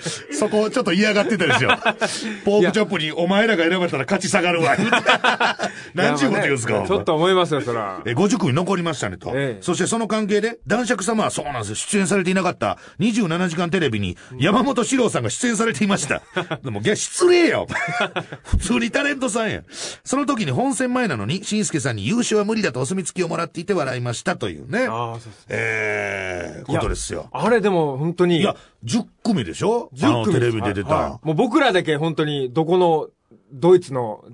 [0.32, 1.70] そこちょっと嫌がってたですよ。
[2.44, 4.76] ポークチョップにお前らが選ばれたら勝ち下がるわ。
[5.94, 6.80] 何ちゅうこと言うんですか。
[6.80, 8.00] ねちょっと思いますよ、そら。
[8.04, 9.30] え、50組残りましたねと。
[9.34, 11.74] ええそしてその関係で、男爵様はそうなんですよ。
[11.76, 16.22] 出演されていなかった27時間テレビに山本史郎さんが出演されていました。
[16.62, 17.66] でも、いや、失礼よ。
[18.44, 19.62] 普通にタレントさんや。
[20.04, 24.86] その時に本戦前なのに、しんすけさんに優勝は無理だとお墨付きをもらっていて笑いましたというね。
[24.86, 25.46] ああ、そうです。
[25.48, 27.28] ええことですよ。
[27.32, 28.40] あれでも本当に。
[28.40, 31.20] いや、10組でしょあ10の組テレビで出た。
[31.22, 33.08] もう僕らだけ本当に、どこの、
[33.52, 34.24] ドイツの、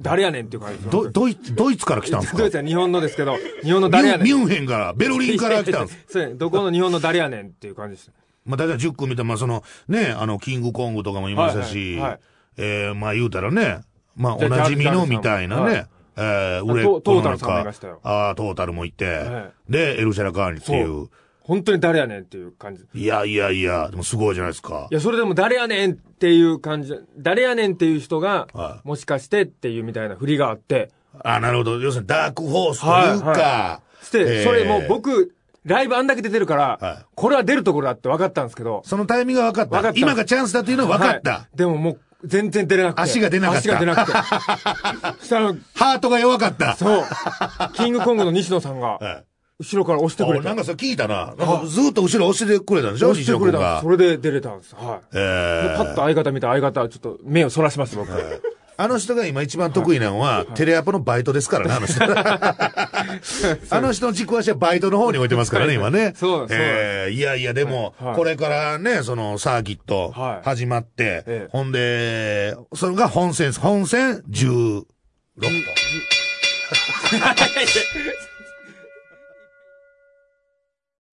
[0.00, 2.38] 誰やねんっていう感じですど、ドイツ、ドイツから来たんですか？
[2.38, 4.26] ドイツは日本のですけど、日本のミ誰やねん。
[4.26, 5.98] ミュンヘンから、ベルリンから来たんです。
[6.08, 8.10] そうどこの日本の誰やねんっていう感じです。
[8.44, 12.20] まあ、大体10組で、まあ、その、ね、あの、キングコングとかもいましたし、はいはいはい
[12.56, 13.82] えーまあ、言うたらね、
[14.16, 15.86] まあ、おなじみのみたいなね、はい
[16.16, 17.64] えー売れっト子なのか
[18.02, 21.08] ああ、トータルもいて、はで、エルシャラカーニっていう。
[21.44, 22.84] 本当に誰やねんっていう感じ。
[22.94, 24.86] いいやいやいや、でもすごいじゃないですか。
[24.90, 26.94] や、それでも誰やねんっていう感じ。
[27.18, 30.90] 誰やねんっていう人がは、いもしかしてっていうみたいな振りがあって、
[31.24, 31.80] あなるほど。
[31.80, 35.34] 要するにダークホースというか、はして、えーそれもう僕、
[35.64, 39.70] ライブあんだけ出てるから、はいこれは出るところだって分かったんですけど、そのタイミングが分かった。
[39.70, 41.30] 分かった今がチャンスだというのは分かった。
[41.32, 43.02] はいでももう、全然出れなくて。
[43.02, 44.12] 足が出なかった足が出なくて。
[45.20, 46.76] そしたら、ハートが弱かった。
[46.76, 47.04] そう、
[47.74, 49.24] キングコングの西野さんが、はい
[49.62, 50.42] 後ろから押してくれた。
[50.42, 51.34] あなんかそれ聞いたな。
[51.38, 53.10] なんかずっと後ろ押してくれたんでしょ？
[53.10, 53.80] 押してくれた。
[53.80, 54.74] それで出れたんです。
[54.74, 55.00] はい。
[55.14, 58.10] えーでパッと相方見たら相方はちょっと目をそらしました、僕。
[58.78, 62.02] あの人が今一番得意なのは、テレアポのバイトですからね、あの人。
[63.76, 66.14] あの人の軸足はバイトの方に置いてますからね、今ね。
[66.16, 74.86] そうですえーいやいや、でも、はいはいこれからね、そのサーキットはい始まって、ええほんで、それが本戦、本戦16と。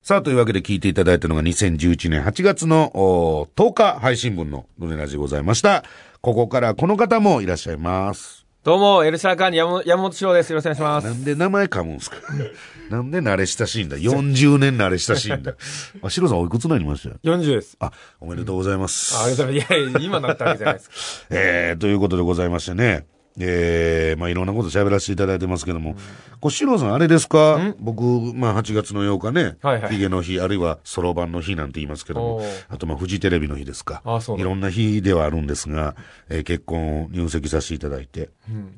[0.10, 5.84] さあ、というわけで聞いていただいたのが2011年8月のお10日配信分のルネラジでございました。
[6.22, 8.47] ここからこの方もいらっしゃいます。
[8.64, 10.49] どうも、エルシャーカーニ山本山本翔です。
[10.49, 11.05] よろしくお願いします。
[11.05, 12.18] なんで名前噛むんすか？
[12.89, 15.53] なんで慣れ親しいんだ ?40 年慣れ親しいんだ？
[16.01, 17.78] あ、シロさんおいくつになりました？40です。
[17.80, 19.16] あ、おめでとうございます。
[19.16, 19.74] あありがとうございます。
[19.74, 20.95] いやいや、今なったわけじゃないですか。
[21.30, 23.05] えー、ということでございましてね。
[23.38, 25.96] えー、まあいろんなこと喋らせていただいてますけども、
[26.42, 27.74] これ、シロさんあれですか？
[27.80, 28.02] 僕、
[28.36, 29.94] まあ8月の8日ね、はいはい。
[29.94, 32.42] ヒゲの日、あるいはそろばんの日なんて言いますけども。
[32.70, 34.02] あとまあフジテレビの日ですか。
[34.06, 35.96] あそういろんな日ではあるんですが、
[36.30, 38.30] えー結婚を入籍させていただいて、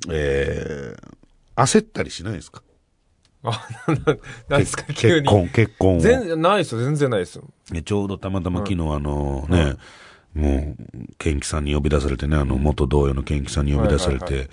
[0.09, 2.61] えー、焦ったりしないですか？
[3.43, 4.15] あ、なんだ、
[4.49, 5.21] なんですか、急に。
[5.21, 5.99] 結婚、結婚を。
[5.99, 7.43] 全然ないですよ、全然ないですよ。
[7.71, 9.75] ねちょうどたまたま昨日あのね、
[10.33, 14.49] もう、ケンキさんに呼び出されてね、あの、元同様のケンキさんに呼び出されて、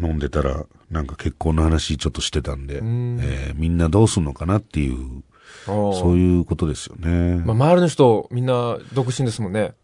[0.00, 5.22] 飲んでたら、なんか結婚の話ちょっとしてたんで、えーみんなどうすんのかなっていう、
[5.66, 7.36] そそういうことですよね。
[7.44, 9.74] まあ、周りの人、みんな独身ですもんね。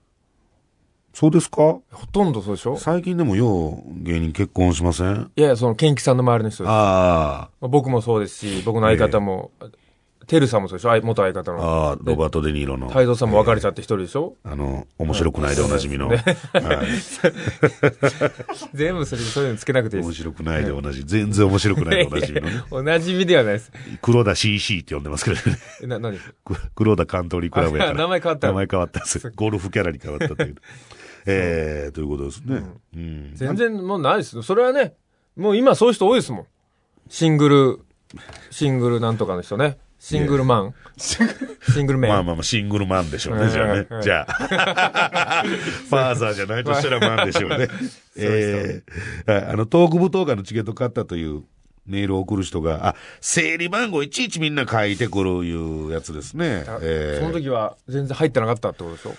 [1.12, 1.56] そうですか？
[1.56, 1.82] ほ
[2.12, 2.76] とんどそうでしょ？
[2.76, 5.30] 最近でもよう芸人結婚しません？
[5.36, 6.70] いやいや、その、ケンキさんの周りの人です。
[6.70, 9.50] あまあ僕もそうですし、僕の相方も、
[10.26, 11.00] テルさんもそうでしょ？
[11.02, 11.62] 元相方あ、の。
[11.62, 12.88] ああ、ロバート・デ・ニーロの。
[12.88, 14.34] 太蔵さんも別れちゃって一人でしょ？
[14.44, 16.08] あの、面白くないでおなじみの。
[16.08, 16.18] はい
[18.74, 20.06] 全部それでそういうのつけなくていいです。
[20.08, 21.04] 面白くないで同じ。
[21.04, 22.62] 全然面白くないでおなじみのね。
[22.70, 23.72] おなじみではないです。
[24.02, 25.56] 黒田 CC って呼んでますけどね。
[25.82, 26.18] えな、何？
[26.18, 27.96] く黒田カントリークラブやから。
[27.96, 29.30] あ名前変わった名前変わったんです。
[29.34, 30.56] ゴルフキャラに変わったという。
[31.26, 32.62] えー、ということですね。
[32.94, 33.30] うん。
[33.34, 34.42] 全然もうないですよ。
[34.42, 34.94] それはね、
[35.36, 36.46] もう今そういう人多いですもん。
[37.08, 37.80] シングル、
[38.50, 39.78] シングルなんとかの人ね。
[40.08, 40.74] シングルマン。
[40.96, 41.24] シ
[41.82, 42.10] ングルメン。
[42.12, 43.98] まあまあまあ、シングルマンでしょうね、うんじゃあねう。
[43.98, 45.42] んじゃあ。
[45.44, 47.66] ファーザーじゃないとしたらマンでしょうね。
[48.16, 51.42] えーはいあの、トーク舞踏会のチケット買ったという
[51.86, 56.64] メールを送る人が、あ、整理番号いちいちみんな書いてくるいうやつですね。
[56.82, 59.14] えーその時は全然入ってなかったってことでしょ？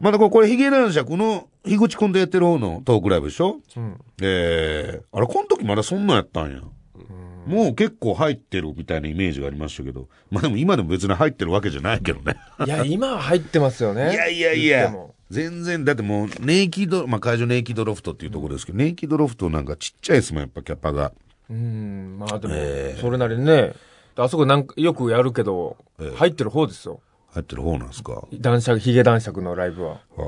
[0.00, 3.58] まだこれ、ヒゲ男爵の、樋口くんでやってる方のトークライブでしょ？
[3.76, 4.00] うん。
[4.22, 6.60] ええあれ、この時まだそんなんやったんや。
[7.46, 10.08] もう結構入ってるみたいなイメージがありましたけど。
[10.30, 12.36] まあでも今でも別に入ってるわけじゃないけどね。
[12.64, 14.12] いや、今は入ってますよね。
[14.12, 14.94] いやいやいや。
[15.30, 21.12] 全然、だってもう、ネイキッド、まあ会場ネイキッドロフトっていうところですけど、ネイキッドロフトなんかちっちゃいですもん、やっぱキャパが。
[21.50, 23.72] うん、まあでもえ、それなりにね、
[24.16, 25.78] あそこなんかよくやるけど、
[26.16, 27.00] 入ってる方ですよ。
[27.30, 28.28] 入ってる方なんですか？
[28.34, 30.00] 男爵、ヒゲ男爵のライブは。
[30.18, 30.22] あ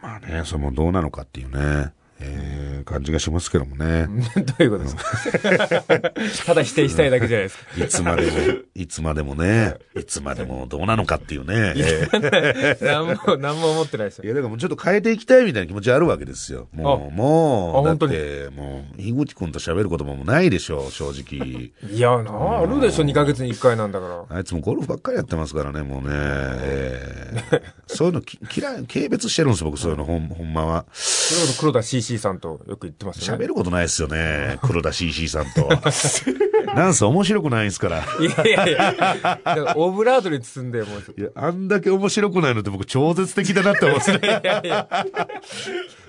[0.00, 4.06] あ、まあね、それもどうなのかっていうね、ええ感じがしますけどもね。
[4.36, 6.46] どういうことですか？
[6.46, 7.84] ただ否定したいだけじゃないですか。
[7.84, 8.30] いつまでも、
[8.74, 11.74] いつまでもね、いつまでもどうなのかっていうね。
[11.76, 14.24] ええ何も、何も思ってないですよ。
[14.24, 16.68] いや、だからもうちょっと変えていきたいみたいな気持ちあるわけですよ。
[16.72, 21.72] もう、あもう、だって、もう、樋口くんと喋ることもないでしょう、正直。
[21.90, 24.36] いや、なあるでしょ、2ヶ月に1回なんだから。
[24.36, 26.08] あいつもゴルフばっかりやってますからね、もうね。
[26.12, 30.84] ええ そういうのき嫌い、軽蔑してるんです、僕、そういうの、ほん、ほんまは。
[30.92, 33.44] それこそ黒田 CC さんとよく言ってますよね。
[33.44, 35.68] 喋ることないですよね、黒田 CC さんと。
[36.74, 37.98] なんせ面白くないんですから。
[37.98, 41.20] いやいやいや、オブラートに包んで、もう。
[41.20, 44.20] いや、あんだけ面白くないのって僕超絶的だなって思うんですね。
[44.22, 44.88] いやいや、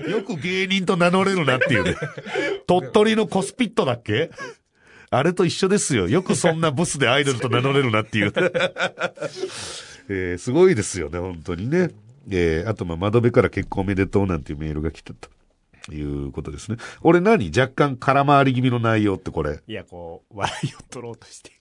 [0.08, 1.96] よく芸人と名乗れるなっていうね。
[2.68, 4.30] 鳥取のコスピットだっけ？
[5.12, 6.08] あれと一緒ですよ。
[6.08, 8.34] よくそんなブスでアイドルと名乗れるなっていう。
[10.12, 11.90] えーすごいですよね、本当にね。
[12.30, 15.30] えーあと、まあ、窓辺から結婚おめでとうなんていうメールが来たと。
[15.92, 16.78] いうことですね。
[17.02, 17.50] 俺何？
[17.50, 19.60] 若干空回り気味の内容ってこれ。
[19.68, 21.52] いや、こう、笑いを取ろうとして。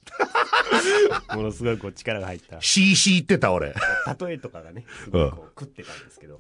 [1.35, 2.61] ものすごいこう力が入った。
[2.61, 3.75] CC 言ってた俺。
[4.21, 6.39] 例えとかがね、すごいこう食ってたんですけど。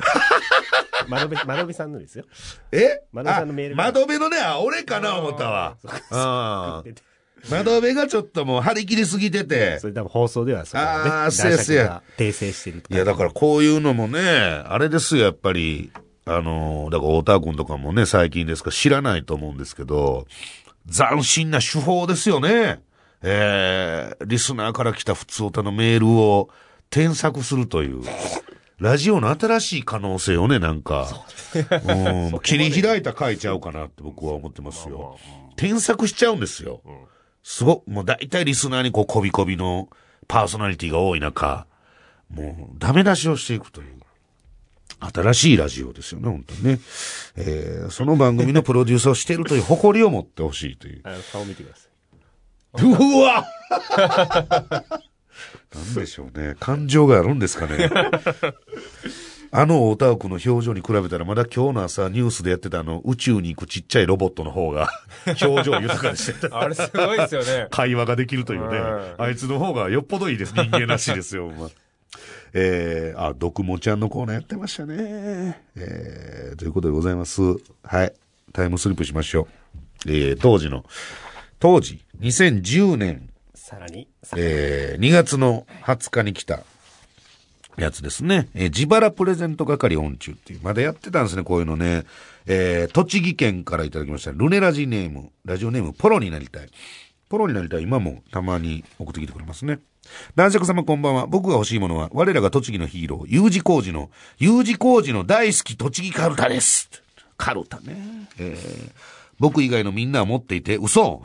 [1.08, 2.24] 窓辺、窓辺さんのですよ。
[2.72, 3.02] え？
[3.12, 5.76] 窓辺さんのメール窓辺のね、あ、俺かな思ったわ。
[7.50, 9.86] 窓辺がちょっともう張り切りすぎててそ。
[9.86, 12.94] れ多分放送ではそれはね、あーそうやそうや訂正してるとか。
[12.96, 15.92] いや、だからこういうのもね、あれですよ、やっぱり。
[16.28, 20.26] あの、だから太田君とかもね、最近ですか知らないと思うんですけど、
[20.90, 22.80] 斬新な手法ですよね。
[23.22, 26.50] えー、リスナーから来た普通歌のメールを
[26.90, 28.02] 添削するという。
[28.78, 31.08] ラジオの新しい可能性をね、なんか、
[31.54, 35.18] うん、 切り開いた書いちゃうかなって僕は思ってますよ。
[35.56, 36.80] 添削しちゃうんですよ。
[37.42, 39.88] すごもう大体リスナーにこう、こびこびの
[40.28, 41.66] パーソナリティが多い中、
[42.30, 43.97] もう、ダメ出しをしていくという。
[45.00, 46.80] 新しいラジオですよね、本当にね。
[47.36, 51.00] えー、その番組のプロデュースをしているという誇りを持ってほしいという。
[51.04, 51.88] あの顔見てください。
[52.82, 53.46] うわ
[55.74, 56.56] なんでしょうね。
[56.60, 57.90] 感情があるんですかね。
[59.50, 64.90] あの大田区の表情に比べたら、まだ今日の朝ニュースでやってたあの宇宙に行くちっちゃいロボットの方が
[65.42, 66.58] 表情豊かにしてた。
[66.58, 67.66] あれすごいですよね。
[67.70, 68.80] 会話ができるというねう。
[68.80, 70.52] んあいつの方がよっぽどいいです。
[70.52, 71.48] 人間らしいですよ。
[71.48, 71.68] まあ
[72.52, 75.60] えー、あ、ドクモちゃんのコーナーやってましたね。
[75.76, 77.42] えー、ということでございます。
[77.82, 78.12] はい。
[78.52, 79.48] タイムスリップしましょ
[80.06, 80.10] う。
[80.10, 80.84] えー、当時の、
[81.58, 86.60] 当時、2010年、さらに、えー、2月の20日に来た
[87.76, 88.48] やつですね。
[88.54, 90.60] えー自腹プレゼント係音中っていう。
[90.62, 92.04] まだやってたんですね、こういうのね。
[92.46, 94.32] えー、栃木県からいただきました。
[94.32, 96.70] ルネラジネーム、ラジオネーム、ポロになりたい。
[97.28, 99.80] ポロになりたい、今もたまに送ってきてくれますね。
[100.34, 101.26] 男爵様こんばんは。
[101.26, 106.90] 僕が欲しいものは、我らが栃木のヒーロー、U 字工事の、U 字工事の大好き栃木カルタです。
[107.36, 108.28] カルタね。
[108.38, 108.92] えー、
[109.38, 111.22] 僕以外のみんなは持っていて、嘘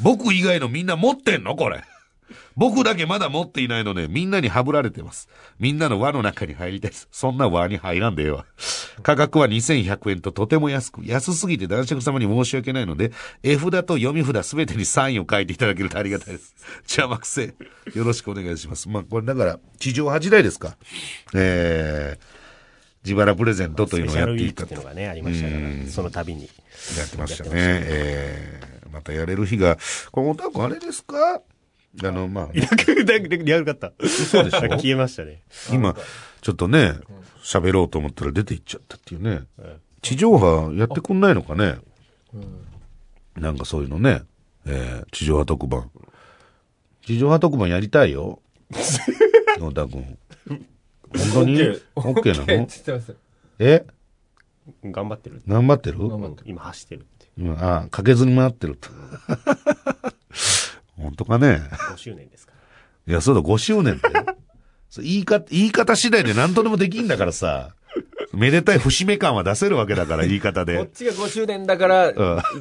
[0.00, 1.82] 僕以外のみんな持ってんのこれ。
[2.56, 5.28] 僕だけまだ持っていないので、みんなにはぶられてます。
[5.58, 7.08] みんなの輪の中に入りたいです。
[7.12, 8.44] そんな輪に入らんでええわ。
[9.02, 13.12] 価格は2100円ととても安く、安すぎて男爵様に申し訳ないので、
[13.42, 16.54] 絵札と読み札すべてにサインを書いていただけるとありがたいです。
[16.82, 17.54] 邪魔くせ
[17.94, 17.98] え。
[17.98, 18.88] よろしくお願いします。
[18.88, 20.76] まあ、これだから、地上波時代ですか。
[21.34, 22.24] えー、
[23.04, 26.50] 自腹プレゼントというのをやっていたとークっていうのがね、ありましたから、その度に。
[26.98, 27.50] やってましたね。
[27.54, 29.78] えー、またやれる日が、
[30.10, 31.40] これ、おたくあれですか？
[32.04, 33.92] あの、まあ、リアル、リアルかった。
[33.98, 35.42] 嘘でしょ消えましたね。
[35.72, 35.96] 今、
[36.40, 36.94] ちょっとね、
[37.42, 39.42] 喋ろうと思ったら出て行っちゃったっていうね。
[40.02, 41.76] 地上波やってくんないのかね。
[43.36, 44.22] なんかそういうのね。
[44.66, 45.90] えー、地上波特番。
[47.04, 48.40] 地上波特番やりたいよ。
[49.58, 50.18] 野田君。
[50.48, 52.68] 本当に OK ?OK なの。
[53.58, 53.86] え
[54.84, 55.42] 頑張ってる。
[55.46, 55.98] 頑張ってる
[56.44, 57.26] 今走ってるって。
[57.38, 58.78] 今、あ、かけずに回ってる。
[60.98, 61.60] 本当かね
[61.92, 62.52] ？5周年ですか
[63.06, 64.08] いや、そうだ、5周年って。
[65.02, 67.70] 言い方、言い方次第で何とでもできんだからさ。
[68.32, 70.86] めでたい節目感は出せるわけだから、言い方こっで。
[70.92, 72.12] ちが5周年だから、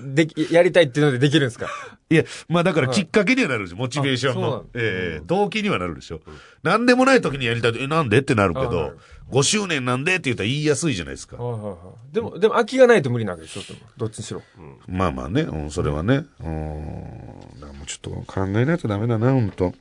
[0.05, 1.67] でき、やりたいっていうのでできるんですか？
[2.09, 4.65] いや、まあだからきっかけにはなるでしょ、モチベーションのの。
[4.75, 6.21] ええ動機にはなるでしょ。
[6.63, 8.19] なんでもない時にやりたいと、え、なんで？
[8.19, 8.93] ってなるけど、
[9.31, 11.37] 5周年なんでって言ったら言いやすいじゃないですか。
[11.37, 11.77] はいはいは
[12.11, 12.13] い。
[12.13, 13.61] でも、でも空きがないと無理なわけでしょ
[13.97, 14.41] どっちにしろ。
[14.87, 16.25] まあまあね、うん、それはね。
[16.39, 17.39] うん。
[17.59, 19.73] だからもうちょっと考えないとダメだな、本当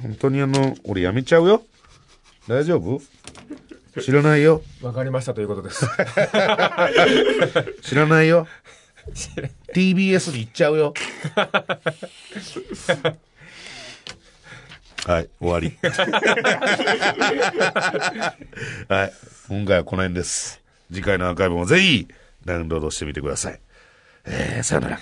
[0.00, 1.62] 本当にあの、俺やめちゃうよ。
[2.48, 3.00] 大丈夫？
[4.00, 4.62] 知らないよ。
[4.82, 5.86] わかりましたということです。
[7.82, 8.46] 知らないよ。
[9.74, 10.94] TBS に行っちゃうよ。
[15.06, 15.76] はい、終わり。
[18.88, 19.12] はい、
[19.48, 20.60] 今回はこの辺です。
[20.92, 22.08] 次回のアーカイブもぜひ
[22.44, 23.60] ダウンロードしてみてください。
[24.26, 24.98] えー、さよなら。